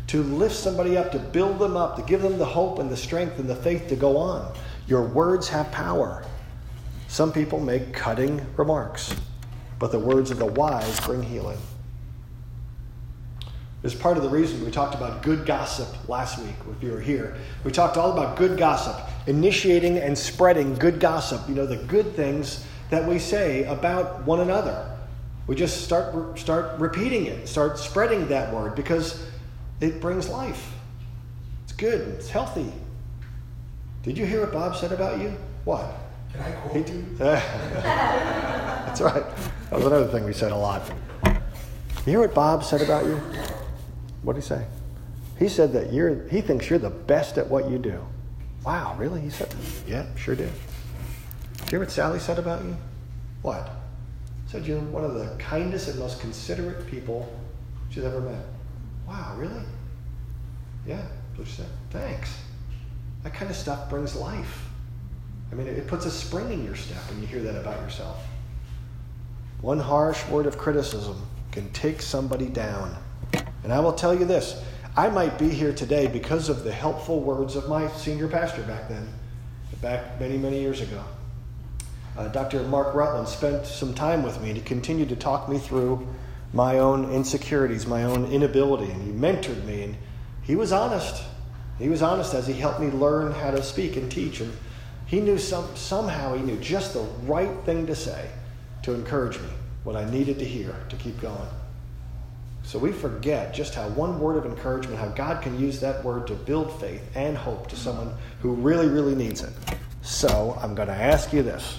to 0.09 0.23
lift 0.23 0.55
somebody 0.55 0.97
up, 0.97 1.13
to 1.13 1.19
build 1.19 1.59
them 1.59 1.77
up, 1.77 1.97
to 1.97 2.03
give 2.03 2.21
them 2.21 2.37
the 2.37 2.45
hope 2.45 2.79
and 2.79 2.91
the 2.91 2.97
strength 2.97 3.39
and 3.39 3.49
the 3.49 3.57
faith 3.57 3.89
to 3.89 3.97
go 3.97 4.17
on. 4.17 4.53
Your 4.87 5.03
words 5.03 5.49
have 5.49 5.71
power. 5.71 6.25
Some 7.09 7.33
people 7.33 7.61
make 7.61 7.93
cutting 7.93 8.45
remarks, 8.57 9.15
but 9.79 9.93
the 9.93 9.99
words 9.99 10.31
of 10.31 10.39
the 10.39 10.47
wise 10.47 11.01
bring 11.01 11.23
healing. 11.23 11.59
It's 13.83 13.95
part 13.95 14.19
of 14.19 14.23
the 14.23 14.29
reason 14.29 14.63
we 14.63 14.71
talked 14.71 14.95
about 14.95 15.23
good 15.23 15.47
gossip 15.47 16.09
last 16.09 16.39
week, 16.39 16.55
if 16.77 16.83
you 16.83 16.93
were 16.93 17.01
here. 17.01 17.37
We 17.65 17.73
talked 17.73 17.97
all 17.97 18.13
about 18.13 18.37
good 18.37 18.59
gossip, 18.59 19.01
initiating 19.27 19.97
and 19.97 20.17
spreading 20.17 20.75
good 20.75 21.01
gossip, 21.01 21.49
you 21.49 21.55
know, 21.55 21.65
the 21.65 21.79
good 21.79 22.15
things 22.15 22.67
that 22.91 23.07
we 23.07 23.19
say 23.19 23.65
about 23.65 24.25
one 24.25 24.41
another. 24.41 24.87
We 25.47 25.57
just 25.57 25.83
start, 25.85 26.39
start 26.39 26.79
repeating 26.79 27.27
it, 27.27 27.49
start 27.49 27.79
spreading 27.79 28.29
that 28.29 28.53
word 28.53 28.75
because 28.75 29.25
it 29.81 30.01
brings 30.01 30.29
life. 30.29 30.73
It's 31.65 31.73
good, 31.73 32.09
it's 32.09 32.29
healthy. 32.29 32.73
Did 34.03 34.19
you 34.19 34.27
hear 34.27 34.41
what 34.43 34.53
Bob 34.53 34.77
said 34.77 34.93
about 34.93 35.21
you? 35.21 35.37
What? 35.65 35.93
Can 36.33 36.41
I 36.43 36.53
quote 36.53 36.89
you? 36.89 37.07
That's 37.19 39.01
right. 39.01 39.25
That 39.71 39.77
was 39.77 39.87
another 39.87 40.09
thing 40.09 40.25
we 40.25 40.33
said 40.33 40.53
a 40.53 40.57
lot. 40.57 40.83
You 41.25 42.13
hear 42.13 42.21
what 42.21 42.35
Bob 42.35 42.65
said 42.65 42.83
about 42.83 43.05
you? 43.05 43.17
What 44.23 44.35
did 44.35 44.43
he 44.43 44.49
say? 44.49 44.67
He 45.39 45.49
said 45.49 45.73
that 45.73 45.93
you're, 45.93 46.29
he 46.29 46.41
thinks 46.41 46.69
you're 46.69 46.79
the 46.79 46.91
best 46.91 47.39
at 47.39 47.49
what 47.49 47.71
you 47.71 47.79
do. 47.79 48.05
Wow, 48.65 48.95
really? 48.99 49.21
He 49.21 49.31
said, 49.31 49.55
yeah, 49.87 50.07
sure 50.17 50.35
did. 50.35 50.53
You 51.71 51.79
hear 51.79 51.85
what 51.85 51.93
Sally 51.93 52.19
said 52.19 52.41
about 52.41 52.65
you? 52.65 52.77
What? 53.43 53.71
Said 54.49 54.67
you're 54.67 54.81
one 54.81 55.05
of 55.05 55.15
the 55.15 55.37
kindest 55.39 55.87
and 55.87 56.01
most 56.01 56.19
considerate 56.19 56.85
people 56.89 57.33
she's 57.91 58.03
ever 58.03 58.21
met. 58.21 58.45
Wow, 59.07 59.37
really? 59.37 59.63
Yeah, 60.85 61.01
what 61.37 61.47
she 61.47 61.55
said. 61.55 61.69
Thanks. 61.91 62.37
That 63.23 63.35
kind 63.35 63.49
of 63.49 63.57
stuff 63.57 63.89
brings 63.89 64.17
life. 64.17 64.65
I 65.53 65.55
mean, 65.55 65.69
it 65.69 65.87
puts 65.87 66.07
a 66.07 66.11
spring 66.11 66.51
in 66.51 66.65
your 66.65 66.75
step 66.75 66.99
when 67.09 67.21
you 67.21 67.29
hear 67.29 67.41
that 67.43 67.55
about 67.55 67.81
yourself. 67.83 68.21
One 69.61 69.79
harsh 69.79 70.27
word 70.27 70.47
of 70.47 70.59
criticism 70.59 71.25
can 71.53 71.71
take 71.71 72.03
somebody 72.03 72.47
down. 72.47 72.97
And 73.63 73.73
I 73.73 73.79
will 73.79 73.93
tell 73.93 74.13
you 74.13 74.25
this 74.25 74.61
I 74.97 75.09
might 75.09 75.39
be 75.39 75.49
here 75.49 75.73
today 75.73 76.09
because 76.09 76.49
of 76.49 76.65
the 76.65 76.73
helpful 76.73 77.21
words 77.21 77.55
of 77.55 77.69
my 77.69 77.87
senior 77.93 78.27
pastor 78.27 78.63
back 78.63 78.89
then, 78.89 79.09
back 79.81 80.19
many, 80.19 80.37
many 80.37 80.61
years 80.61 80.81
ago. 80.81 81.05
Uh, 82.21 82.29
Dr. 82.29 82.63
Mark 82.65 82.95
Rutland 82.95 83.27
spent 83.27 83.65
some 83.65 83.95
time 83.95 84.23
with 84.23 84.43
me 84.43 84.49
and 84.49 84.59
he 84.59 84.63
continued 84.63 85.09
to 85.09 85.17
talk 85.17 85.49
me 85.49 85.59
through 85.59 86.07
my 86.53 86.79
own 86.79 87.11
insecurities, 87.11 87.87
my 87.87 88.03
own 88.03 88.27
inability, 88.31 88.91
and 88.93 89.01
he 89.01 89.11
mentored 89.11 89.65
me 89.65 89.85
and 89.85 89.97
he 90.43 90.55
was 90.55 90.71
honest. 90.71 91.23
He 91.79 91.89
was 91.89 92.03
honest 92.03 92.35
as 92.35 92.47
he 92.47 92.53
helped 92.53 92.79
me 92.79 92.91
learn 92.91 93.33
how 93.33 93.51
to 93.51 93.63
speak 93.63 93.97
and 93.97 94.13
teach. 94.13 94.43
And 94.43 94.53
he 95.07 95.23
knew 95.23 95.39
some, 95.39 95.75
somehow 95.75 96.35
he 96.35 96.43
knew 96.43 96.59
just 96.59 96.93
the 96.93 97.01
right 97.25 97.57
thing 97.65 97.87
to 97.87 97.97
say 97.97 98.29
to 98.83 98.93
encourage 98.93 99.39
me, 99.39 99.49
what 99.85 99.97
I 99.97 100.05
needed 100.11 100.39
to 100.41 100.45
hear 100.45 100.77
to 100.91 100.97
keep 100.97 101.19
going. 101.23 101.49
So 102.65 102.79
we 102.79 102.93
forget 102.93 103.55
just 103.55 103.75
how 103.75 103.89
one 103.89 104.21
word 104.21 104.37
of 104.37 104.45
encouragement, 104.45 104.99
how 104.99 105.09
God 105.09 105.43
can 105.43 105.59
use 105.59 105.81
that 105.81 106.05
word 106.05 106.27
to 106.27 106.35
build 106.35 106.79
faith 106.83 107.01
and 107.15 107.35
hope 107.35 107.71
to 107.71 107.77
someone 107.77 108.13
who 108.43 108.53
really, 108.53 108.89
really 108.89 109.15
needs 109.15 109.41
it. 109.41 109.55
So 110.03 110.59
I'm 110.61 110.75
going 110.75 110.89
to 110.89 110.95
ask 110.95 111.33
you 111.33 111.43
this 111.43 111.79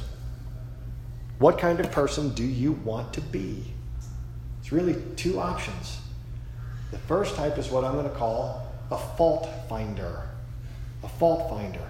What 1.41 1.57
kind 1.57 1.79
of 1.79 1.91
person 1.91 2.35
do 2.35 2.43
you 2.43 2.73
want 2.73 3.15
to 3.15 3.21
be? 3.21 3.63
It's 4.59 4.71
really 4.71 4.95
two 5.15 5.39
options. 5.39 5.97
The 6.91 6.99
first 6.99 7.35
type 7.35 7.57
is 7.57 7.71
what 7.71 7.83
I'm 7.83 7.93
going 7.93 8.07
to 8.07 8.15
call 8.15 8.71
a 8.91 8.97
fault 9.17 9.49
finder. 9.67 10.21
A 11.03 11.09
fault 11.09 11.49
finder. 11.49 11.89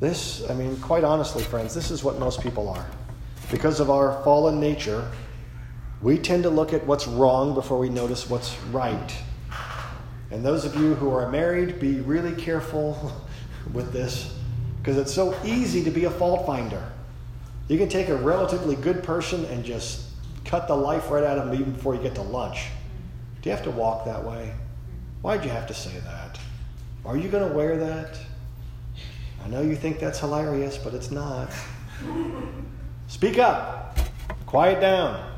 This, 0.00 0.48
I 0.48 0.54
mean, 0.54 0.78
quite 0.78 1.04
honestly, 1.04 1.42
friends, 1.42 1.74
this 1.74 1.90
is 1.90 2.02
what 2.02 2.18
most 2.18 2.40
people 2.40 2.70
are. 2.70 2.86
Because 3.50 3.78
of 3.78 3.90
our 3.90 4.24
fallen 4.24 4.58
nature, 4.58 5.06
we 6.00 6.16
tend 6.16 6.44
to 6.44 6.50
look 6.50 6.72
at 6.72 6.86
what's 6.86 7.06
wrong 7.06 7.52
before 7.52 7.78
we 7.78 7.90
notice 7.90 8.30
what's 8.30 8.58
right. 8.72 9.14
And 10.30 10.42
those 10.42 10.64
of 10.64 10.74
you 10.76 10.94
who 10.94 11.10
are 11.10 11.30
married, 11.30 11.78
be 11.78 12.00
really 12.00 12.32
careful 12.40 13.12
with 13.74 13.92
this 13.92 14.34
because 14.78 14.96
it's 14.96 15.12
so 15.12 15.38
easy 15.44 15.84
to 15.84 15.90
be 15.90 16.04
a 16.04 16.10
fault 16.10 16.46
finder. 16.46 16.90
You 17.70 17.78
can 17.78 17.88
take 17.88 18.08
a 18.08 18.16
relatively 18.16 18.74
good 18.74 19.04
person 19.04 19.44
and 19.44 19.64
just 19.64 20.02
cut 20.44 20.66
the 20.66 20.74
life 20.74 21.08
right 21.08 21.22
out 21.22 21.38
of 21.38 21.46
them 21.46 21.54
even 21.54 21.72
before 21.72 21.94
you 21.94 22.02
get 22.02 22.16
to 22.16 22.22
lunch. 22.22 22.66
Do 23.40 23.48
you 23.48 23.54
have 23.54 23.64
to 23.64 23.70
walk 23.70 24.06
that 24.06 24.24
way? 24.24 24.52
Why'd 25.22 25.44
you 25.44 25.50
have 25.50 25.68
to 25.68 25.74
say 25.74 25.96
that? 26.00 26.36
Are 27.04 27.16
you 27.16 27.28
going 27.28 27.48
to 27.48 27.54
wear 27.54 27.76
that? 27.76 28.18
I 29.44 29.48
know 29.48 29.62
you 29.62 29.76
think 29.76 30.00
that's 30.00 30.18
hilarious, 30.18 30.78
but 30.78 30.94
it's 30.94 31.12
not. 31.12 31.48
Speak 33.06 33.38
up. 33.38 33.96
Quiet 34.46 34.80
down. 34.80 35.32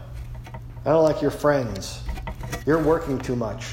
I 0.86 0.88
don't 0.88 1.04
like 1.04 1.20
your 1.20 1.30
friends. 1.30 2.02
You're 2.64 2.82
working 2.82 3.18
too 3.18 3.36
much. 3.36 3.66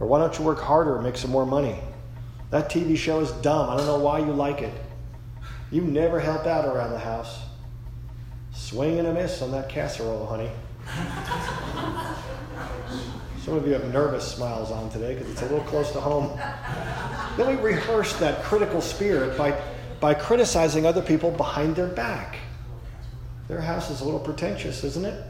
Or 0.00 0.08
why 0.08 0.18
don't 0.18 0.36
you 0.36 0.44
work 0.44 0.58
harder 0.58 0.96
and 0.96 1.04
make 1.04 1.16
some 1.16 1.30
more 1.30 1.46
money? 1.46 1.78
That 2.50 2.72
TV 2.72 2.96
show 2.96 3.20
is 3.20 3.30
dumb. 3.30 3.70
I 3.70 3.76
don't 3.76 3.86
know 3.86 4.00
why 4.00 4.18
you 4.18 4.32
like 4.32 4.62
it. 4.62 4.74
You 5.74 5.82
never 5.82 6.20
help 6.20 6.46
out 6.46 6.66
around 6.66 6.92
the 6.92 7.00
house. 7.00 7.40
Swing 8.52 9.00
and 9.00 9.08
a 9.08 9.12
miss 9.12 9.42
on 9.42 9.50
that 9.50 9.68
casserole, 9.68 10.24
honey. 10.24 10.48
Some 13.40 13.54
of 13.54 13.66
you 13.66 13.72
have 13.72 13.92
nervous 13.92 14.24
smiles 14.24 14.70
on 14.70 14.88
today 14.90 15.14
because 15.14 15.28
it's 15.28 15.42
a 15.42 15.46
little 15.46 15.64
close 15.64 15.90
to 15.90 16.00
home. 16.00 16.38
Then 17.36 17.48
we 17.48 17.60
rehearse 17.60 18.16
that 18.20 18.44
critical 18.44 18.80
spirit 18.80 19.36
by, 19.36 19.60
by 19.98 20.14
criticizing 20.14 20.86
other 20.86 21.02
people 21.02 21.32
behind 21.32 21.74
their 21.74 21.88
back. 21.88 22.36
Their 23.48 23.60
house 23.60 23.90
is 23.90 24.00
a 24.00 24.04
little 24.04 24.20
pretentious, 24.20 24.84
isn't 24.84 25.04
it? 25.04 25.24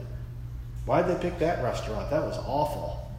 Why'd 0.84 1.08
they 1.08 1.16
pick 1.16 1.38
that 1.38 1.64
restaurant? 1.64 2.10
That 2.10 2.22
was 2.22 2.36
awful. 2.36 3.10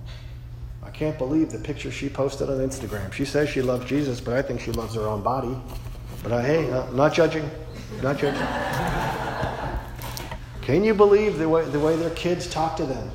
I 0.84 0.92
can't 0.92 1.18
believe 1.18 1.52
the 1.52 1.58
picture 1.58 1.90
she 1.90 2.08
posted 2.08 2.52
on 2.52 2.60
Instagram. 2.60 3.12
She 3.12 3.26
says 3.26 3.50
she 3.50 3.64
loves 3.64 3.88
Jesus, 3.88 4.22
but 4.22 4.36
I 4.36 4.44
think 4.44 4.62
she 4.62 4.72
loves 4.74 4.94
her 4.94 5.08
own 5.08 5.24
body. 5.24 5.58
But 6.26 6.32
uh, 6.32 6.42
hey, 6.42 6.72
uh, 6.72 6.90
not 6.90 7.14
judging. 7.14 7.48
Not 8.02 8.18
judging. 8.18 8.48
Can 10.64 10.84
you 10.84 10.96
believe 10.96 11.38
the 11.38 11.48
way, 11.48 11.64
the 11.66 11.80
way 11.80 11.96
their 11.98 12.10
kids 12.10 12.48
talk 12.48 12.76
to 12.78 12.86
them? 12.88 13.12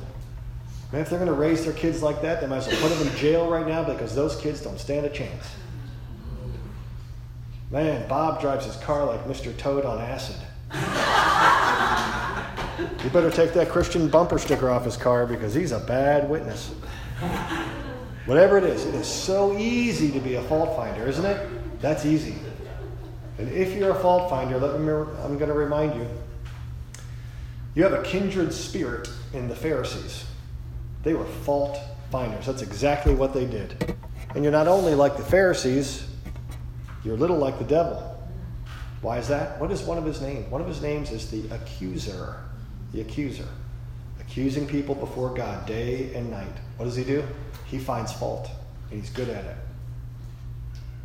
Man, 0.93 1.01
if 1.01 1.09
they're 1.09 1.19
going 1.19 1.27
to 1.27 1.35
raise 1.35 1.65
their 1.65 1.73
kids 1.73 2.01
like 2.01 2.21
that, 2.21 2.39
they 2.39 2.47
might 2.47 2.59
as 2.59 2.67
well 2.67 2.79
put 2.79 2.97
them 2.97 3.05
in 3.05 3.13
jail 3.17 3.49
right 3.49 3.67
now 3.67 3.83
because 3.83 4.15
those 4.15 4.37
kids 4.37 4.61
don't 4.61 4.79
stand 4.79 5.05
a 5.05 5.09
chance. 5.09 5.45
Man, 7.69 8.07
Bob 8.07 8.39
drives 8.39 8.65
his 8.65 8.77
car 8.77 9.03
like 9.03 9.25
Mr. 9.25 9.55
Toad 9.57 9.83
on 9.83 9.99
acid. 9.99 10.37
You 13.03 13.09
better 13.09 13.29
take 13.29 13.51
that 13.55 13.67
Christian 13.67 14.07
bumper 14.07 14.39
sticker 14.39 14.69
off 14.69 14.85
his 14.85 14.95
car 14.95 15.27
because 15.27 15.53
he's 15.53 15.73
a 15.73 15.79
bad 15.79 16.29
witness. 16.29 16.73
Whatever 18.25 18.57
it 18.57 18.63
is, 18.63 18.85
it 18.85 18.95
is 18.95 19.05
so 19.07 19.57
easy 19.57 20.11
to 20.11 20.19
be 20.21 20.35
a 20.35 20.41
fault 20.43 20.77
finder, 20.77 21.05
isn't 21.09 21.25
it? 21.25 21.81
That's 21.81 22.05
easy. 22.05 22.35
And 23.37 23.49
if 23.49 23.75
you're 23.75 23.91
a 23.91 23.99
fault 23.99 24.29
finder, 24.29 24.57
let 24.57 24.79
me, 24.79 24.91
I'm 25.23 25.37
going 25.37 25.49
to 25.49 25.53
remind 25.53 25.95
you 25.95 26.07
you 27.73 27.83
have 27.83 27.93
a 27.93 28.03
kindred 28.03 28.53
spirit 28.53 29.09
in 29.33 29.47
the 29.47 29.55
Pharisees. 29.55 30.25
They 31.03 31.13
were 31.13 31.25
fault 31.25 31.79
finders. 32.11 32.45
That's 32.45 32.61
exactly 32.61 33.15
what 33.15 33.33
they 33.33 33.45
did. 33.45 33.95
And 34.35 34.43
you're 34.43 34.51
not 34.51 34.67
only 34.67 34.93
like 34.93 35.17
the 35.17 35.23
Pharisees, 35.23 36.05
you're 37.03 37.15
a 37.15 37.17
little 37.17 37.37
like 37.37 37.57
the 37.57 37.65
devil. 37.65 38.07
Why 39.01 39.17
is 39.17 39.27
that? 39.29 39.59
What 39.59 39.71
is 39.71 39.81
one 39.81 39.97
of 39.97 40.05
his 40.05 40.21
names? 40.21 40.49
One 40.51 40.61
of 40.61 40.67
his 40.67 40.81
names 40.81 41.11
is 41.11 41.31
the 41.31 41.49
accuser 41.55 42.37
the 42.91 43.01
accuser, 43.01 43.47
accusing 44.19 44.67
people 44.67 44.95
before 44.95 45.33
God 45.33 45.65
day 45.65 46.13
and 46.13 46.29
night. 46.29 46.53
What 46.77 46.85
does 46.85 46.95
he 46.95 47.03
do? 47.03 47.23
He 47.65 47.79
finds 47.79 48.11
fault, 48.11 48.49
and 48.89 48.99
he's 48.99 49.09
good 49.09 49.29
at 49.29 49.45
it. 49.45 49.55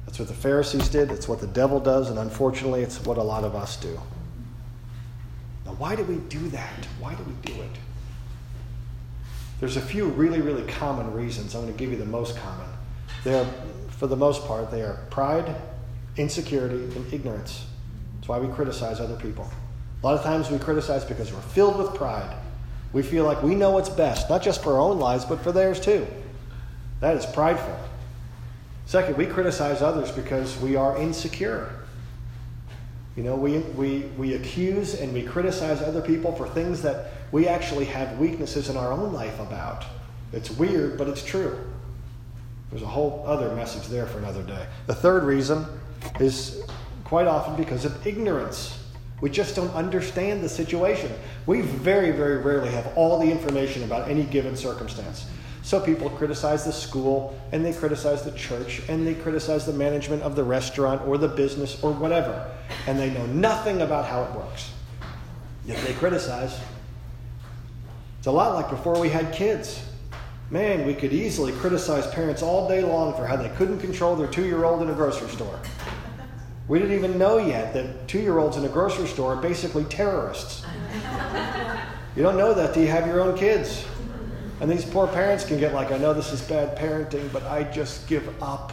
That's 0.06 0.18
what 0.18 0.28
the 0.28 0.34
Pharisees 0.34 0.88
did, 0.88 1.08
that's 1.08 1.28
what 1.28 1.40
the 1.40 1.48
devil 1.48 1.80
does, 1.80 2.08
and 2.08 2.18
unfortunately, 2.18 2.82
it's 2.82 3.04
what 3.04 3.18
a 3.18 3.22
lot 3.22 3.44
of 3.44 3.54
us 3.54 3.76
do. 3.76 4.00
Now, 5.66 5.72
why 5.72 5.96
do 5.96 6.04
we 6.04 6.16
do 6.16 6.48
that? 6.50 6.86
Why 7.00 7.14
do 7.14 7.24
we 7.24 7.34
do 7.52 7.60
it? 7.60 7.70
There's 9.58 9.76
a 9.76 9.80
few 9.80 10.06
really, 10.06 10.40
really 10.40 10.64
common 10.72 11.12
reasons. 11.12 11.54
I'm 11.54 11.62
going 11.62 11.72
to 11.72 11.78
give 11.78 11.90
you 11.90 11.98
the 11.98 12.04
most 12.04 12.36
common. 12.36 12.68
They're, 13.24 13.46
for 13.88 14.06
the 14.06 14.16
most 14.16 14.46
part, 14.46 14.70
they 14.70 14.82
are 14.82 15.00
pride, 15.10 15.56
insecurity, 16.16 16.84
and 16.96 17.12
ignorance. 17.12 17.66
That's 18.16 18.28
why 18.28 18.38
we 18.38 18.52
criticize 18.54 19.00
other 19.00 19.16
people. 19.16 19.50
A 20.02 20.06
lot 20.06 20.14
of 20.14 20.22
times 20.22 20.50
we 20.50 20.58
criticize 20.58 21.04
because 21.04 21.32
we're 21.32 21.40
filled 21.40 21.78
with 21.78 21.94
pride. 21.94 22.36
We 22.92 23.02
feel 23.02 23.24
like 23.24 23.42
we 23.42 23.54
know 23.54 23.70
what's 23.72 23.88
best, 23.88 24.30
not 24.30 24.42
just 24.42 24.62
for 24.62 24.74
our 24.74 24.80
own 24.80 24.98
lives, 24.98 25.24
but 25.24 25.40
for 25.40 25.52
theirs 25.52 25.80
too. 25.80 26.06
That 27.00 27.16
is 27.16 27.26
prideful. 27.26 27.76
Second, 28.86 29.16
we 29.16 29.26
criticize 29.26 29.82
others 29.82 30.12
because 30.12 30.56
we 30.60 30.76
are 30.76 30.96
insecure. 30.96 31.74
You 33.16 33.24
know, 33.24 33.34
we, 33.34 33.58
we, 33.58 34.00
we 34.16 34.34
accuse 34.34 34.94
and 34.94 35.12
we 35.12 35.22
criticize 35.22 35.82
other 35.82 36.00
people 36.00 36.32
for 36.32 36.48
things 36.48 36.82
that 36.82 37.12
we 37.32 37.48
actually 37.48 37.86
have 37.86 38.18
weaknesses 38.18 38.68
in 38.68 38.76
our 38.76 38.92
own 38.92 39.12
life 39.12 39.40
about. 39.40 39.84
It's 40.32 40.50
weird, 40.50 40.96
but 40.98 41.08
it's 41.08 41.24
true. 41.24 41.58
There's 42.70 42.82
a 42.82 42.86
whole 42.86 43.24
other 43.26 43.54
message 43.54 43.88
there 43.88 44.06
for 44.06 44.18
another 44.18 44.42
day. 44.42 44.66
The 44.86 44.94
third 44.94 45.24
reason 45.24 45.66
is 46.20 46.62
quite 47.04 47.26
often 47.26 47.56
because 47.56 47.84
of 47.84 48.06
ignorance. 48.06 48.78
We 49.20 49.30
just 49.30 49.56
don't 49.56 49.72
understand 49.74 50.44
the 50.44 50.48
situation. 50.48 51.10
We 51.46 51.62
very, 51.62 52.10
very 52.10 52.36
rarely 52.36 52.70
have 52.70 52.92
all 52.96 53.18
the 53.18 53.30
information 53.30 53.82
about 53.82 54.08
any 54.10 54.24
given 54.24 54.56
circumstance. 54.56 55.26
So 55.66 55.80
people 55.80 56.08
criticize 56.10 56.64
the 56.64 56.72
school, 56.72 57.36
and 57.50 57.64
they 57.64 57.72
criticize 57.72 58.22
the 58.22 58.30
church, 58.30 58.82
and 58.88 59.04
they 59.04 59.14
criticize 59.14 59.66
the 59.66 59.72
management 59.72 60.22
of 60.22 60.36
the 60.36 60.44
restaurant 60.44 61.02
or 61.08 61.18
the 61.18 61.26
business 61.26 61.82
or 61.82 61.90
whatever. 61.90 62.48
And 62.86 62.96
they 62.96 63.10
know 63.10 63.26
nothing 63.26 63.82
about 63.82 64.04
how 64.06 64.22
it 64.22 64.30
works. 64.30 64.70
Yet 65.64 65.84
they 65.84 65.92
criticize. 65.94 66.56
It's 68.18 68.28
a 68.28 68.30
lot 68.30 68.54
like 68.54 68.70
before 68.70 69.00
we 69.00 69.08
had 69.08 69.32
kids. 69.32 69.84
Man, 70.52 70.86
we 70.86 70.94
could 70.94 71.12
easily 71.12 71.50
criticize 71.54 72.06
parents 72.14 72.42
all 72.42 72.68
day 72.68 72.84
long 72.84 73.16
for 73.16 73.26
how 73.26 73.34
they 73.34 73.48
couldn't 73.56 73.80
control 73.80 74.14
their 74.14 74.28
two 74.28 74.44
year 74.44 74.64
old 74.64 74.82
in 74.82 74.90
a 74.90 74.94
grocery 74.94 75.30
store. 75.30 75.58
We 76.68 76.78
didn't 76.78 76.94
even 76.94 77.18
know 77.18 77.38
yet 77.38 77.74
that 77.74 78.06
two 78.06 78.20
year 78.20 78.38
olds 78.38 78.56
in 78.56 78.64
a 78.64 78.68
grocery 78.68 79.08
store 79.08 79.32
are 79.32 79.42
basically 79.42 79.82
terrorists. 79.86 80.64
You 82.14 82.22
don't 82.22 82.36
know 82.36 82.54
that 82.54 82.72
till 82.72 82.84
you 82.84 82.88
have 82.88 83.08
your 83.08 83.20
own 83.20 83.36
kids. 83.36 83.84
And 84.60 84.70
these 84.70 84.84
poor 84.84 85.06
parents 85.06 85.44
can 85.44 85.58
get 85.58 85.74
like, 85.74 85.92
I 85.92 85.98
know 85.98 86.14
this 86.14 86.32
is 86.32 86.40
bad 86.40 86.76
parenting, 86.76 87.30
but 87.32 87.42
I 87.44 87.64
just 87.64 88.08
give 88.08 88.26
up. 88.42 88.72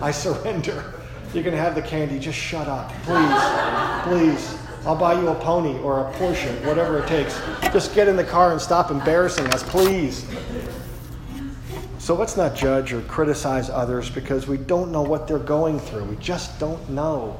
I 0.00 0.10
surrender. 0.10 0.94
You 1.32 1.42
can 1.42 1.54
have 1.54 1.74
the 1.74 1.82
candy, 1.82 2.18
just 2.18 2.38
shut 2.38 2.68
up. 2.68 2.92
Please, 3.04 4.02
please. 4.04 4.58
I'll 4.84 4.96
buy 4.96 5.12
you 5.12 5.28
a 5.28 5.34
pony 5.36 5.78
or 5.78 6.00
a 6.00 6.12
Porsche, 6.14 6.66
whatever 6.66 6.98
it 6.98 7.06
takes. 7.06 7.40
Just 7.72 7.94
get 7.94 8.08
in 8.08 8.16
the 8.16 8.24
car 8.24 8.50
and 8.50 8.60
stop 8.60 8.90
embarrassing 8.90 9.46
us, 9.54 9.62
please. 9.62 10.26
So 11.98 12.16
let's 12.16 12.36
not 12.36 12.56
judge 12.56 12.92
or 12.92 13.00
criticize 13.02 13.70
others 13.70 14.10
because 14.10 14.48
we 14.48 14.56
don't 14.56 14.90
know 14.90 15.02
what 15.02 15.28
they're 15.28 15.38
going 15.38 15.78
through. 15.78 16.04
We 16.04 16.16
just 16.16 16.58
don't 16.58 16.90
know. 16.90 17.38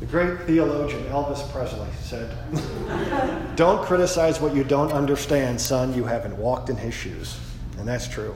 The 0.00 0.06
great 0.06 0.40
theologian 0.40 1.04
Elvis 1.04 1.50
Presley 1.52 1.88
said, 2.02 2.36
Don't 3.56 3.84
criticize 3.84 4.40
what 4.40 4.54
you 4.54 4.64
don't 4.64 4.92
understand, 4.92 5.60
son. 5.60 5.94
You 5.94 6.04
haven't 6.04 6.36
walked 6.36 6.68
in 6.68 6.76
his 6.76 6.94
shoes. 6.94 7.38
And 7.78 7.86
that's 7.86 8.08
true. 8.08 8.34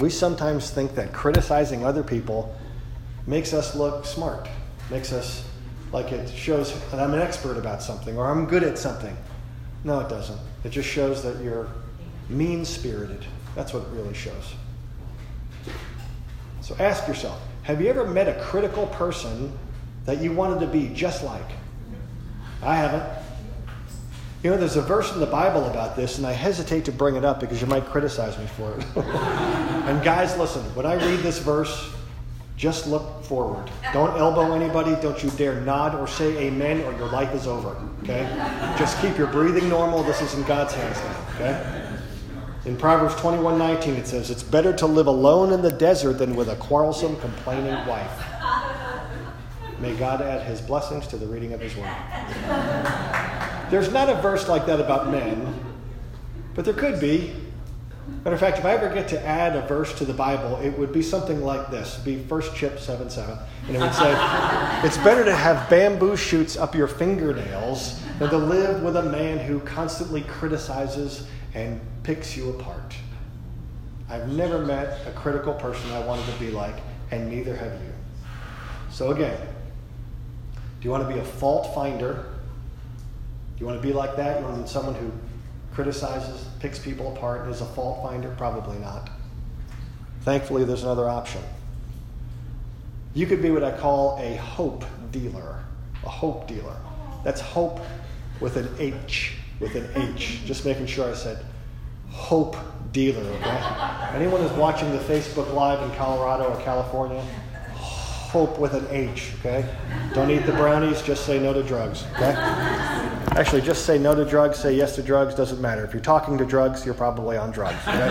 We 0.00 0.08
sometimes 0.08 0.70
think 0.70 0.94
that 0.94 1.12
criticizing 1.12 1.84
other 1.84 2.02
people 2.02 2.56
makes 3.26 3.52
us 3.52 3.74
look 3.74 4.06
smart, 4.06 4.48
makes 4.90 5.12
us 5.12 5.46
like 5.92 6.12
it 6.12 6.28
shows 6.30 6.72
that 6.90 7.00
I'm 7.00 7.12
an 7.12 7.20
expert 7.20 7.58
about 7.58 7.82
something 7.82 8.16
or 8.16 8.30
I'm 8.30 8.46
good 8.46 8.62
at 8.62 8.78
something. 8.78 9.16
No, 9.84 10.00
it 10.00 10.08
doesn't. 10.08 10.38
It 10.64 10.70
just 10.70 10.88
shows 10.88 11.22
that 11.22 11.42
you're 11.42 11.68
mean 12.28 12.64
spirited. 12.64 13.24
That's 13.54 13.74
what 13.74 13.82
it 13.82 13.88
really 13.90 14.14
shows. 14.14 14.54
So 16.62 16.76
ask 16.78 17.06
yourself 17.08 17.40
have 17.62 17.80
you 17.80 17.88
ever 17.88 18.06
met 18.06 18.28
a 18.28 18.40
critical 18.42 18.86
person 18.88 19.56
that 20.06 20.20
you 20.20 20.32
wanted 20.32 20.60
to 20.60 20.66
be 20.66 20.88
just 20.94 21.22
like? 21.22 21.50
I 22.62 22.76
haven't. 22.76 23.04
You 24.42 24.50
know, 24.50 24.56
there's 24.56 24.76
a 24.76 24.82
verse 24.82 25.12
in 25.12 25.20
the 25.20 25.26
Bible 25.26 25.66
about 25.66 25.96
this, 25.96 26.16
and 26.16 26.26
I 26.26 26.32
hesitate 26.32 26.86
to 26.86 26.92
bring 26.92 27.16
it 27.16 27.24
up 27.24 27.40
because 27.40 27.60
you 27.60 27.66
might 27.66 27.84
criticize 27.84 28.38
me 28.38 28.46
for 28.46 28.72
it. 28.72 28.86
and 29.04 30.02
guys, 30.02 30.36
listen, 30.38 30.62
when 30.74 30.86
I 30.86 30.94
read 30.94 31.20
this 31.20 31.38
verse, 31.38 31.90
just 32.56 32.86
look 32.86 33.22
forward. 33.24 33.70
Don't 33.92 34.18
elbow 34.18 34.54
anybody. 34.54 34.94
Don't 35.02 35.22
you 35.22 35.30
dare 35.30 35.60
nod 35.60 35.94
or 35.94 36.06
say 36.06 36.36
amen, 36.46 36.80
or 36.82 36.92
your 36.98 37.08
life 37.08 37.34
is 37.34 37.46
over. 37.46 37.76
Okay? 38.02 38.26
Just 38.78 39.00
keep 39.00 39.16
your 39.18 39.26
breathing 39.26 39.68
normal. 39.68 40.02
This 40.02 40.22
is 40.22 40.34
in 40.34 40.42
God's 40.44 40.74
hands 40.74 40.96
now. 40.98 41.34
Okay? 41.34 41.99
In 42.66 42.76
Proverbs 42.76 43.14
21:19 43.14 43.96
it 43.96 44.06
says, 44.06 44.30
"It's 44.30 44.42
better 44.42 44.72
to 44.74 44.86
live 44.86 45.06
alone 45.06 45.52
in 45.52 45.62
the 45.62 45.70
desert 45.70 46.18
than 46.18 46.36
with 46.36 46.48
a 46.48 46.56
quarrelsome, 46.56 47.16
complaining 47.16 47.86
wife." 47.86 48.22
May 49.80 49.94
God 49.94 50.20
add 50.20 50.42
his 50.42 50.60
blessings 50.60 51.06
to 51.06 51.16
the 51.16 51.26
reading 51.26 51.54
of 51.54 51.60
his 51.60 51.74
word. 51.74 51.88
There's 53.70 53.90
not 53.90 54.10
a 54.10 54.14
verse 54.16 54.46
like 54.46 54.66
that 54.66 54.78
about 54.78 55.10
men, 55.10 55.54
but 56.54 56.66
there 56.66 56.74
could 56.74 57.00
be. 57.00 57.34
Matter 58.24 58.34
of 58.34 58.40
fact, 58.40 58.58
if 58.58 58.64
I 58.66 58.72
ever 58.72 58.92
get 58.92 59.08
to 59.08 59.26
add 59.26 59.56
a 59.56 59.62
verse 59.62 59.94
to 59.94 60.04
the 60.04 60.12
Bible, 60.12 60.58
it 60.62 60.78
would 60.78 60.92
be 60.92 61.00
something 61.00 61.42
like 61.42 61.70
this. 61.70 61.94
It'd 61.94 62.04
be 62.04 62.18
First 62.28 62.54
Chip 62.54 62.78
7 62.78 63.08
7. 63.08 63.38
And 63.68 63.76
it 63.76 63.80
would 63.80 63.94
say, 63.94 64.14
It's 64.84 64.98
better 64.98 65.24
to 65.24 65.34
have 65.34 65.70
bamboo 65.70 66.16
shoots 66.16 66.58
up 66.58 66.74
your 66.74 66.88
fingernails 66.88 68.00
than 68.18 68.28
to 68.28 68.36
live 68.36 68.82
with 68.82 68.96
a 68.96 69.04
man 69.04 69.38
who 69.38 69.60
constantly 69.60 70.22
criticizes 70.22 71.22
and 71.54 71.80
picks 72.02 72.36
you 72.36 72.50
apart. 72.50 72.94
I've 74.08 74.28
never 74.28 74.58
met 74.58 75.06
a 75.06 75.12
critical 75.12 75.54
person 75.54 75.90
I 75.92 76.04
wanted 76.04 76.26
to 76.32 76.38
be 76.38 76.50
like, 76.50 76.76
and 77.10 77.28
neither 77.28 77.54
have 77.56 77.72
you. 77.72 77.92
So, 78.90 79.12
again, 79.12 79.38
do 80.54 80.84
you 80.84 80.90
want 80.90 81.08
to 81.08 81.14
be 81.14 81.20
a 81.20 81.24
fault 81.24 81.74
finder? 81.74 82.26
Do 83.56 83.60
you 83.60 83.66
want 83.66 83.80
to 83.80 83.86
be 83.86 83.92
like 83.92 84.16
that? 84.16 84.40
You 84.40 84.46
want 84.46 84.56
to 84.56 84.62
be 84.62 84.68
someone 84.68 84.94
who 84.94 85.12
criticizes, 85.72 86.46
picks 86.58 86.78
people 86.78 87.14
apart, 87.14 87.42
and 87.42 87.54
is 87.54 87.60
a 87.60 87.66
fault 87.66 88.02
finder? 88.02 88.34
Probably 88.36 88.78
not. 88.78 89.10
Thankfully, 90.22 90.64
there's 90.64 90.82
another 90.82 91.08
option. 91.08 91.42
You 93.14 93.26
could 93.26 93.42
be 93.42 93.50
what 93.50 93.64
I 93.64 93.76
call 93.76 94.18
a 94.20 94.36
hope 94.36 94.84
dealer. 95.10 95.62
A 96.04 96.08
hope 96.08 96.46
dealer. 96.46 96.76
That's 97.24 97.40
hope 97.40 97.80
with 98.40 98.56
an 98.56 98.68
H. 98.78 99.34
With 99.60 99.74
an 99.76 99.88
H. 99.94 100.40
Just 100.46 100.64
making 100.64 100.86
sure 100.86 101.08
I 101.08 101.14
said 101.14 101.44
hope 102.10 102.56
dealer, 102.92 103.22
okay? 103.22 104.16
Anyone 104.16 104.40
who's 104.40 104.52
watching 104.52 104.90
the 104.90 104.98
Facebook 104.98 105.52
Live 105.54 105.82
in 105.82 105.96
Colorado 105.96 106.52
or 106.52 106.60
California, 106.62 107.22
hope 108.30 108.58
with 108.58 108.74
an 108.74 108.86
H, 108.90 109.32
okay? 109.40 109.68
Don't 110.14 110.30
eat 110.30 110.46
the 110.46 110.52
brownies, 110.52 111.02
just 111.02 111.24
say 111.24 111.38
no 111.38 111.52
to 111.52 111.62
drugs, 111.62 112.04
okay? 112.14 112.32
Actually, 113.36 113.62
just 113.62 113.84
say 113.84 113.98
no 113.98 114.14
to 114.14 114.24
drugs, 114.24 114.58
say 114.58 114.74
yes 114.74 114.94
to 114.96 115.02
drugs, 115.02 115.34
doesn't 115.34 115.60
matter. 115.60 115.84
If 115.84 115.92
you're 115.92 116.02
talking 116.02 116.36
to 116.38 116.44
drugs, 116.44 116.84
you're 116.84 116.94
probably 116.94 117.36
on 117.36 117.50
drugs, 117.52 117.80
okay? 117.86 118.08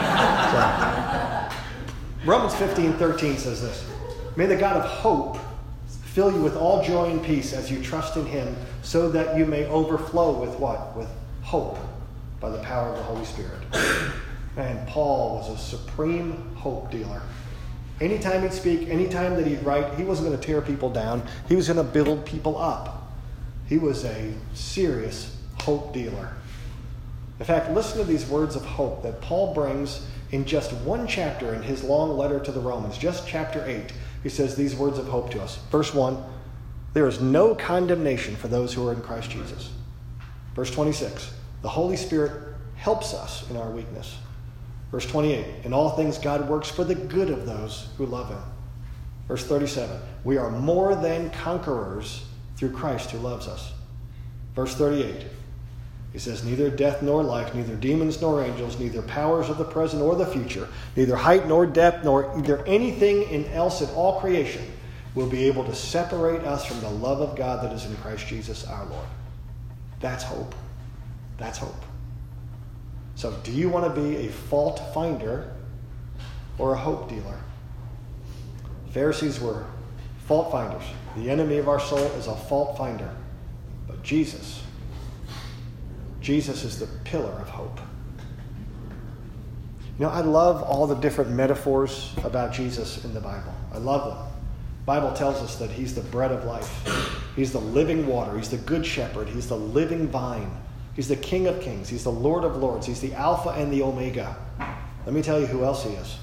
So, 0.51 1.55
Romans 2.25 2.55
15 2.55 2.93
13 2.93 3.37
says 3.37 3.61
this 3.61 3.89
May 4.35 4.45
the 4.45 4.55
God 4.55 4.77
of 4.77 4.85
hope 4.85 5.37
fill 5.87 6.31
you 6.31 6.41
with 6.41 6.55
all 6.55 6.83
joy 6.83 7.09
and 7.09 7.23
peace 7.23 7.53
as 7.53 7.69
you 7.71 7.81
trust 7.81 8.17
in 8.17 8.25
him, 8.25 8.55
so 8.81 9.09
that 9.09 9.37
you 9.37 9.45
may 9.45 9.65
overflow 9.67 10.39
with 10.39 10.57
what? 10.59 10.95
With 10.95 11.09
hope 11.49 11.79
by 12.39 12.47
the 12.47 12.59
power 12.59 12.89
of 12.89 12.95
the 12.95 13.03
Holy 13.03 13.25
Spirit. 13.25 13.57
And 14.55 14.87
Paul 14.87 15.37
was 15.37 15.49
a 15.49 15.57
supreme 15.57 16.55
hope 16.55 16.91
dealer. 16.91 17.23
Anytime 17.99 18.43
he'd 18.43 18.53
speak, 18.53 18.87
anytime 18.87 19.35
that 19.35 19.47
he'd 19.47 19.63
write, 19.63 19.95
he 19.95 20.03
wasn't 20.03 20.27
going 20.27 20.39
to 20.39 20.45
tear 20.45 20.61
people 20.61 20.91
down. 20.91 21.23
He 21.47 21.55
was 21.55 21.67
going 21.67 21.83
to 21.83 21.91
build 21.91 22.23
people 22.23 22.55
up. 22.55 23.11
He 23.65 23.79
was 23.79 24.05
a 24.05 24.31
serious 24.53 25.35
hope 25.61 25.91
dealer. 25.91 26.35
In 27.39 27.45
fact, 27.45 27.71
listen 27.71 27.97
to 27.97 28.03
these 28.03 28.27
words 28.27 28.55
of 28.55 28.63
hope 28.63 29.01
that 29.01 29.19
Paul 29.19 29.51
brings 29.55 30.05
in 30.29 30.45
just 30.45 30.71
one 30.73 31.07
chapter 31.07 31.55
in 31.55 31.63
his 31.63 31.83
long 31.83 32.15
letter 32.15 32.39
to 32.39 32.51
the 32.51 32.59
Romans, 32.59 32.95
just 32.95 33.27
chapter 33.27 33.65
8. 33.65 33.91
He 34.21 34.29
says 34.29 34.55
these 34.55 34.75
words 34.75 34.99
of 34.99 35.07
hope 35.07 35.31
to 35.31 35.41
us. 35.41 35.57
Verse 35.71 35.95
1 35.95 36.23
There 36.93 37.07
is 37.07 37.19
no 37.19 37.55
condemnation 37.55 38.35
for 38.35 38.49
those 38.49 38.71
who 38.71 38.87
are 38.87 38.93
in 38.93 39.01
Christ 39.01 39.31
Jesus. 39.31 39.71
Verse 40.53 40.69
26 40.69 41.38
The 41.61 41.69
Holy 41.69 41.97
Spirit 41.97 42.55
helps 42.75 43.13
us 43.13 43.49
in 43.49 43.57
our 43.57 43.69
weakness. 43.69 44.17
Verse 44.91 45.05
28 45.05 45.65
In 45.65 45.73
all 45.73 45.91
things, 45.91 46.17
God 46.17 46.47
works 46.49 46.69
for 46.69 46.83
the 46.83 46.95
good 46.95 47.29
of 47.29 47.45
those 47.45 47.89
who 47.97 48.05
love 48.05 48.29
Him. 48.29 48.41
Verse 49.27 49.45
37 49.45 49.99
We 50.23 50.37
are 50.37 50.49
more 50.49 50.95
than 50.95 51.29
conquerors 51.31 52.25
through 52.55 52.71
Christ 52.71 53.11
who 53.11 53.19
loves 53.19 53.47
us. 53.47 53.73
Verse 54.55 54.75
38 54.75 55.25
He 56.13 56.19
says, 56.19 56.43
Neither 56.43 56.69
death 56.69 57.01
nor 57.01 57.23
life, 57.23 57.53
neither 57.53 57.75
demons 57.75 58.21
nor 58.21 58.43
angels, 58.43 58.79
neither 58.79 59.01
powers 59.03 59.49
of 59.49 59.57
the 59.57 59.65
present 59.65 60.01
or 60.01 60.15
the 60.15 60.25
future, 60.25 60.67
neither 60.95 61.15
height 61.15 61.47
nor 61.47 61.65
depth, 61.65 62.03
nor 62.03 62.35
either 62.37 62.65
anything 62.65 63.23
in 63.23 63.45
else 63.51 63.81
in 63.81 63.89
all 63.91 64.19
creation 64.19 64.65
will 65.15 65.27
be 65.27 65.45
able 65.45 65.63
to 65.65 65.75
separate 65.75 66.41
us 66.41 66.65
from 66.65 66.79
the 66.81 66.89
love 66.89 67.21
of 67.21 67.35
God 67.35 67.63
that 67.63 67.73
is 67.73 67.85
in 67.85 67.95
Christ 67.97 68.27
Jesus 68.27 68.65
our 68.65 68.85
Lord. 68.85 69.07
That's 69.99 70.23
hope. 70.23 70.55
That's 71.39 71.57
hope. 71.57 71.85
So, 73.15 73.33
do 73.43 73.51
you 73.51 73.69
want 73.69 73.93
to 73.93 74.01
be 74.01 74.27
a 74.27 74.29
fault 74.29 74.81
finder 74.93 75.53
or 76.57 76.73
a 76.73 76.77
hope 76.77 77.09
dealer? 77.09 77.39
Pharisees 78.91 79.39
were 79.39 79.65
fault 80.25 80.51
finders. 80.51 80.83
The 81.15 81.29
enemy 81.29 81.57
of 81.57 81.67
our 81.67 81.79
soul 81.79 81.99
is 81.99 82.27
a 82.27 82.35
fault 82.35 82.77
finder. 82.77 83.09
But 83.87 84.03
Jesus, 84.03 84.61
Jesus 86.21 86.63
is 86.63 86.79
the 86.79 86.87
pillar 87.03 87.31
of 87.31 87.49
hope. 87.49 87.79
You 89.97 90.05
know, 90.05 90.11
I 90.11 90.21
love 90.21 90.63
all 90.63 90.87
the 90.87 90.95
different 90.95 91.31
metaphors 91.31 92.13
about 92.23 92.53
Jesus 92.53 93.03
in 93.03 93.13
the 93.13 93.19
Bible. 93.19 93.53
I 93.73 93.79
love 93.79 94.15
them. 94.15 94.27
The 94.81 94.85
Bible 94.85 95.11
tells 95.13 95.41
us 95.41 95.57
that 95.57 95.69
he's 95.69 95.93
the 95.93 96.01
bread 96.01 96.31
of 96.31 96.45
life. 96.45 96.87
He's 97.35 97.51
the 97.51 97.59
living 97.59 98.07
water. 98.07 98.37
He's 98.37 98.49
the 98.49 98.57
good 98.57 98.85
shepherd. 98.85 99.27
He's 99.27 99.49
the 99.49 99.57
living 99.57 100.07
vine. 100.07 100.49
He's 100.99 101.07
the 101.07 101.15
King 101.15 101.47
of 101.47 101.61
kings. 101.61 101.87
He's 101.87 102.03
the 102.03 102.11
Lord 102.11 102.43
of 102.43 102.57
lords. 102.57 102.85
He's 102.85 102.99
the 102.99 103.13
Alpha 103.13 103.51
and 103.51 103.71
the 103.71 103.83
Omega. 103.83 104.35
Let 105.05 105.15
me 105.15 105.21
tell 105.21 105.39
you 105.39 105.45
who 105.45 105.63
else 105.63 105.85
he 105.85 105.91
is. 105.91 106.17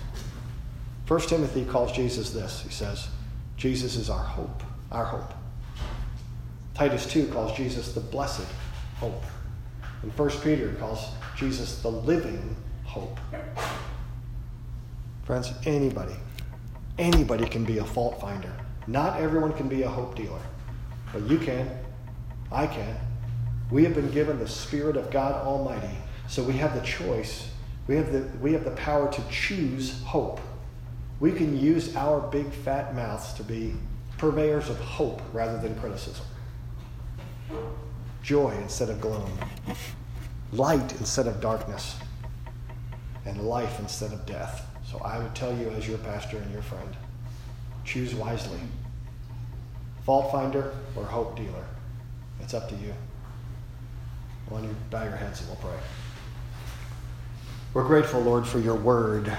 First 1.06 1.30
Timothy 1.30 1.64
calls 1.64 1.92
Jesus 1.92 2.28
this. 2.30 2.60
He 2.60 2.68
says, 2.68 3.08
Jesus 3.56 3.96
is 3.96 4.10
our 4.10 4.22
hope, 4.22 4.62
our 4.92 5.06
hope. 5.06 5.32
Titus 6.74 7.06
2 7.06 7.28
calls 7.28 7.56
Jesus 7.56 7.94
the 7.94 8.00
blessed 8.00 8.46
hope. 8.96 9.24
And 10.02 10.12
First 10.12 10.44
Peter 10.44 10.74
calls 10.74 11.08
Jesus, 11.38 11.80
the 11.80 11.90
living 11.90 12.54
hope. 12.84 13.18
Friends, 15.22 15.54
anybody, 15.64 16.16
anybody 16.98 17.46
can 17.46 17.64
be 17.64 17.78
a 17.78 17.84
fault 17.86 18.20
finder. 18.20 18.52
Not 18.86 19.22
everyone 19.22 19.54
can 19.54 19.68
be 19.68 19.84
a 19.84 19.88
hope 19.88 20.14
dealer, 20.16 20.42
but 21.14 21.22
you 21.22 21.38
can. 21.38 21.66
I 22.52 22.66
can. 22.66 23.05
We 23.70 23.82
have 23.84 23.94
been 23.94 24.10
given 24.10 24.38
the 24.38 24.48
Spirit 24.48 24.96
of 24.96 25.10
God 25.10 25.44
Almighty, 25.44 25.96
so 26.28 26.42
we 26.42 26.54
have 26.54 26.74
the 26.74 26.86
choice. 26.86 27.48
We 27.88 27.96
have 27.96 28.12
the, 28.12 28.28
we 28.38 28.52
have 28.52 28.64
the 28.64 28.70
power 28.72 29.10
to 29.12 29.22
choose 29.28 30.02
hope. 30.02 30.40
We 31.18 31.32
can 31.32 31.58
use 31.58 31.96
our 31.96 32.20
big 32.20 32.50
fat 32.50 32.94
mouths 32.94 33.32
to 33.34 33.42
be 33.42 33.74
purveyors 34.18 34.68
of 34.68 34.78
hope 34.78 35.22
rather 35.32 35.58
than 35.58 35.78
criticism. 35.80 36.24
Joy 38.22 38.56
instead 38.60 38.88
of 38.88 39.00
gloom. 39.00 39.30
Light 40.52 40.92
instead 40.98 41.26
of 41.26 41.40
darkness. 41.40 41.96
And 43.24 43.40
life 43.40 43.78
instead 43.80 44.12
of 44.12 44.24
death. 44.26 44.66
So 44.84 44.98
I 44.98 45.18
would 45.18 45.34
tell 45.34 45.56
you, 45.56 45.70
as 45.70 45.88
your 45.88 45.98
pastor 45.98 46.38
and 46.38 46.52
your 46.52 46.62
friend, 46.62 46.96
choose 47.84 48.14
wisely. 48.14 48.60
Fault 50.04 50.30
finder 50.30 50.72
or 50.94 51.04
hope 51.04 51.36
dealer. 51.36 51.64
It's 52.40 52.54
up 52.54 52.68
to 52.68 52.76
you. 52.76 52.92
Why 54.48 54.60
don't 54.60 54.68
you 54.68 54.76
bow 54.90 55.04
your 55.04 55.16
heads 55.16 55.40
and 55.40 55.48
we'll 55.48 55.58
pray. 55.58 55.78
We're 57.74 57.84
grateful, 57.84 58.20
Lord, 58.20 58.46
for 58.46 58.58
your 58.58 58.76
word 58.76 59.32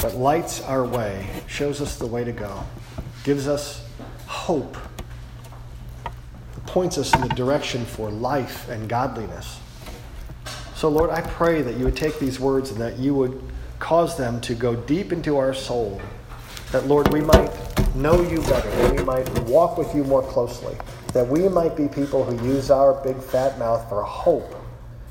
that 0.00 0.16
lights 0.16 0.62
our 0.62 0.84
way, 0.84 1.28
shows 1.46 1.80
us 1.80 1.96
the 1.98 2.06
way 2.06 2.24
to 2.24 2.32
go, 2.32 2.64
gives 3.24 3.46
us 3.46 3.86
hope, 4.26 4.76
points 6.66 6.98
us 6.98 7.14
in 7.14 7.20
the 7.20 7.28
direction 7.28 7.84
for 7.84 8.10
life 8.10 8.68
and 8.68 8.88
godliness. 8.88 9.60
So, 10.74 10.88
Lord, 10.88 11.10
I 11.10 11.20
pray 11.22 11.62
that 11.62 11.76
you 11.76 11.84
would 11.84 11.96
take 11.96 12.18
these 12.18 12.38
words 12.38 12.70
and 12.70 12.80
that 12.80 12.98
you 12.98 13.14
would 13.14 13.42
cause 13.78 14.16
them 14.16 14.40
to 14.42 14.54
go 14.54 14.76
deep 14.76 15.12
into 15.12 15.36
our 15.36 15.54
soul, 15.54 16.00
that, 16.72 16.86
Lord, 16.86 17.12
we 17.12 17.20
might 17.20 17.50
know 17.94 18.20
you 18.22 18.40
better, 18.42 18.70
that 18.70 18.96
we 18.96 19.02
might 19.02 19.28
walk 19.44 19.78
with 19.78 19.94
you 19.94 20.04
more 20.04 20.22
closely, 20.22 20.76
that 21.12 21.26
we 21.26 21.48
might 21.48 21.76
be 21.76 21.88
people 21.88 22.24
who 22.24 22.36
use 22.46 22.70
our 22.70 22.94
big 23.02 23.20
fat 23.20 23.58
mouth 23.58 23.88
for 23.88 24.02
hope 24.02 24.54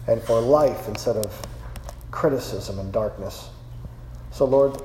and 0.07 0.21
for 0.21 0.39
life 0.39 0.87
instead 0.87 1.15
of 1.17 1.47
criticism 2.11 2.79
and 2.79 2.93
darkness. 2.93 3.49
So, 4.31 4.45
Lord, 4.45 4.81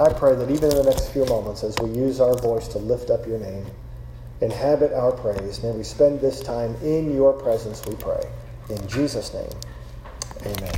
I 0.00 0.12
pray 0.12 0.34
that 0.34 0.50
even 0.50 0.70
in 0.70 0.76
the 0.76 0.84
next 0.84 1.08
few 1.08 1.24
moments, 1.26 1.64
as 1.64 1.76
we 1.78 1.90
use 1.90 2.20
our 2.20 2.36
voice 2.38 2.68
to 2.68 2.78
lift 2.78 3.10
up 3.10 3.26
your 3.26 3.38
name, 3.38 3.66
inhabit 4.40 4.92
our 4.92 5.12
praise, 5.12 5.62
may 5.62 5.72
we 5.72 5.82
spend 5.82 6.20
this 6.20 6.40
time 6.40 6.74
in 6.82 7.12
your 7.14 7.32
presence, 7.32 7.84
we 7.86 7.94
pray. 7.96 8.22
In 8.70 8.86
Jesus' 8.86 9.34
name, 9.34 9.50
amen. 10.46 10.72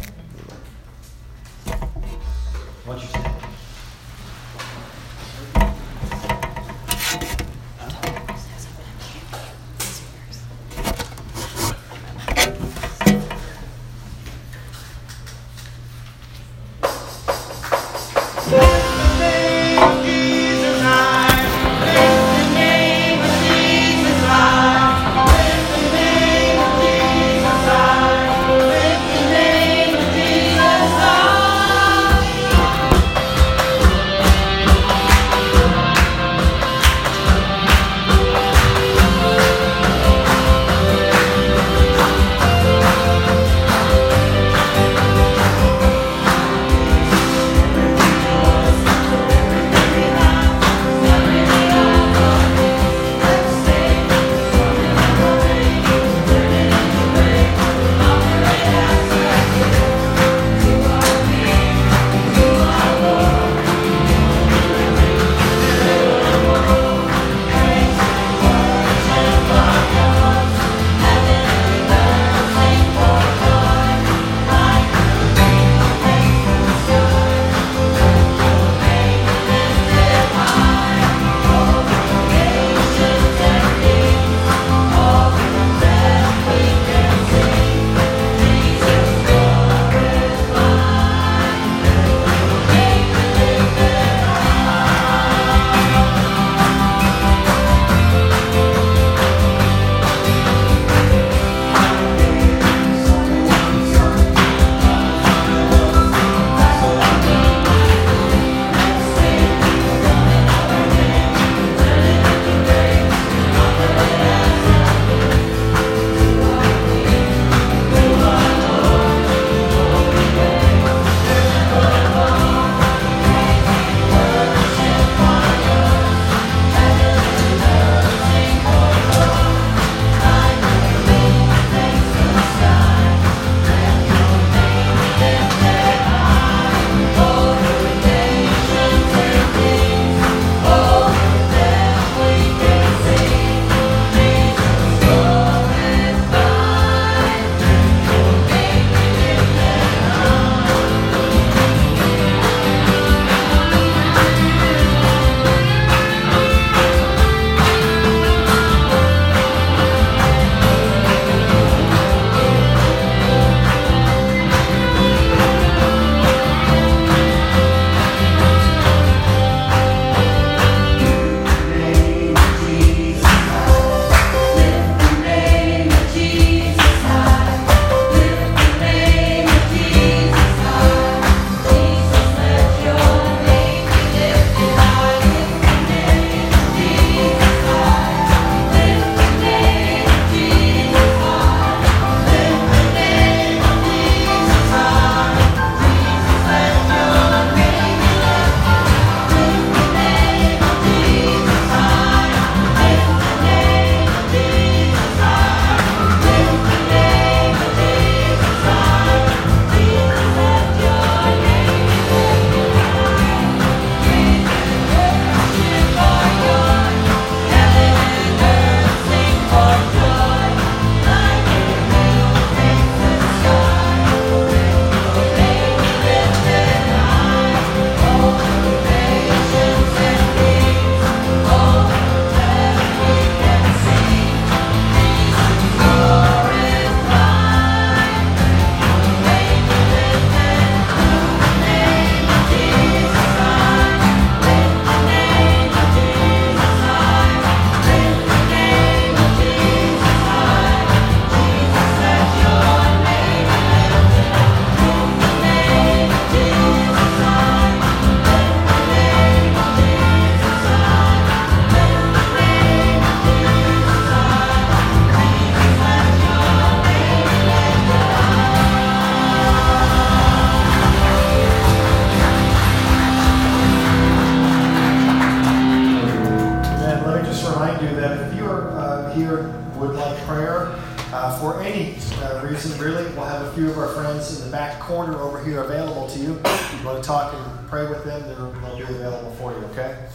Uh, 281.12 281.38
for 281.40 281.60
any 281.62 281.96
uh, 282.22 282.46
reason, 282.46 282.78
really, 282.78 283.04
we'll 283.14 283.24
have 283.24 283.42
a 283.42 283.52
few 283.52 283.70
of 283.70 283.78
our 283.78 283.88
friends 283.88 284.38
in 284.38 284.46
the 284.46 284.52
back 284.52 284.78
corner 284.80 285.18
over 285.20 285.42
here 285.44 285.62
available 285.62 286.08
to 286.08 286.18
you. 286.18 286.40
If 286.44 286.78
you 286.78 286.86
want 286.86 287.02
to 287.02 287.06
talk 287.06 287.34
and 287.34 287.68
pray 287.68 287.88
with 287.88 288.04
them, 288.04 288.22
they'll, 288.28 288.76
be 288.76 288.82
available 288.82 289.32
for 289.32 289.52
you, 289.52 289.58
okay? 289.66 290.08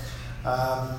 Um, 0.45 0.97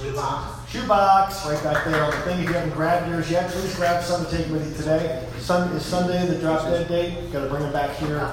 Shoebox. 0.00 0.70
Shoebox, 0.70 1.46
right 1.46 1.62
back 1.62 1.84
there 1.84 2.02
on 2.02 2.10
the 2.10 2.16
thing. 2.18 2.40
If 2.40 2.48
you 2.48 2.54
haven't 2.54 2.74
grabbed 2.74 3.10
yours 3.10 3.30
yet, 3.30 3.50
please 3.50 3.74
grab 3.74 4.02
some 4.02 4.24
to 4.24 4.30
take 4.30 4.48
with 4.48 4.68
you 4.68 4.76
today. 4.76 5.26
Sun 5.38 5.74
is 5.76 5.84
Sunday, 5.84 6.26
the 6.26 6.38
drop 6.38 6.64
dead 6.64 6.88
date. 6.88 7.32
Got 7.32 7.44
to 7.44 7.48
bring 7.48 7.62
them 7.62 7.72
back 7.72 7.96
here 7.96 8.30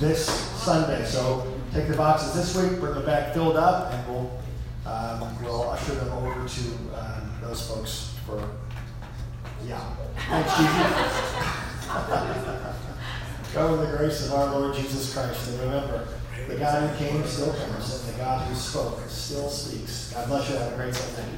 this 0.00 0.26
Sunday. 0.26 1.04
So 1.04 1.52
take 1.72 1.88
the 1.88 1.96
boxes 1.96 2.34
this 2.34 2.62
week, 2.62 2.80
bring 2.80 2.94
them 2.94 3.06
back 3.06 3.32
filled 3.32 3.56
up, 3.56 3.92
and 3.92 4.08
we'll 4.08 4.40
um, 4.86 5.42
we'll 5.42 5.70
usher 5.70 5.94
them 5.94 6.12
over 6.12 6.48
to 6.48 6.60
um, 6.94 7.30
those 7.42 7.66
folks 7.66 8.14
for 8.26 8.46
yeah. 9.66 9.96
Go 13.54 13.74
in 13.74 13.80
the 13.90 13.96
grace 13.96 14.26
of 14.26 14.32
our 14.34 14.46
Lord 14.58 14.74
Jesus 14.74 15.14
Christ, 15.14 15.50
and 15.50 15.60
remember, 15.60 16.08
the 16.48 16.56
God 16.56 16.90
who 16.90 16.96
came 17.04 17.24
still 17.24 17.52
comes, 17.52 18.04
and 18.04 18.14
the 18.14 18.18
God 18.18 18.46
who 18.48 18.54
spoke 18.54 19.00
still 19.08 19.48
speaks. 19.48 20.12
God 20.12 20.28
bless 20.28 20.50
you. 20.50 20.56
Have 20.56 20.72
a 20.72 20.76
great 20.76 20.94
Sunday. 20.94 21.28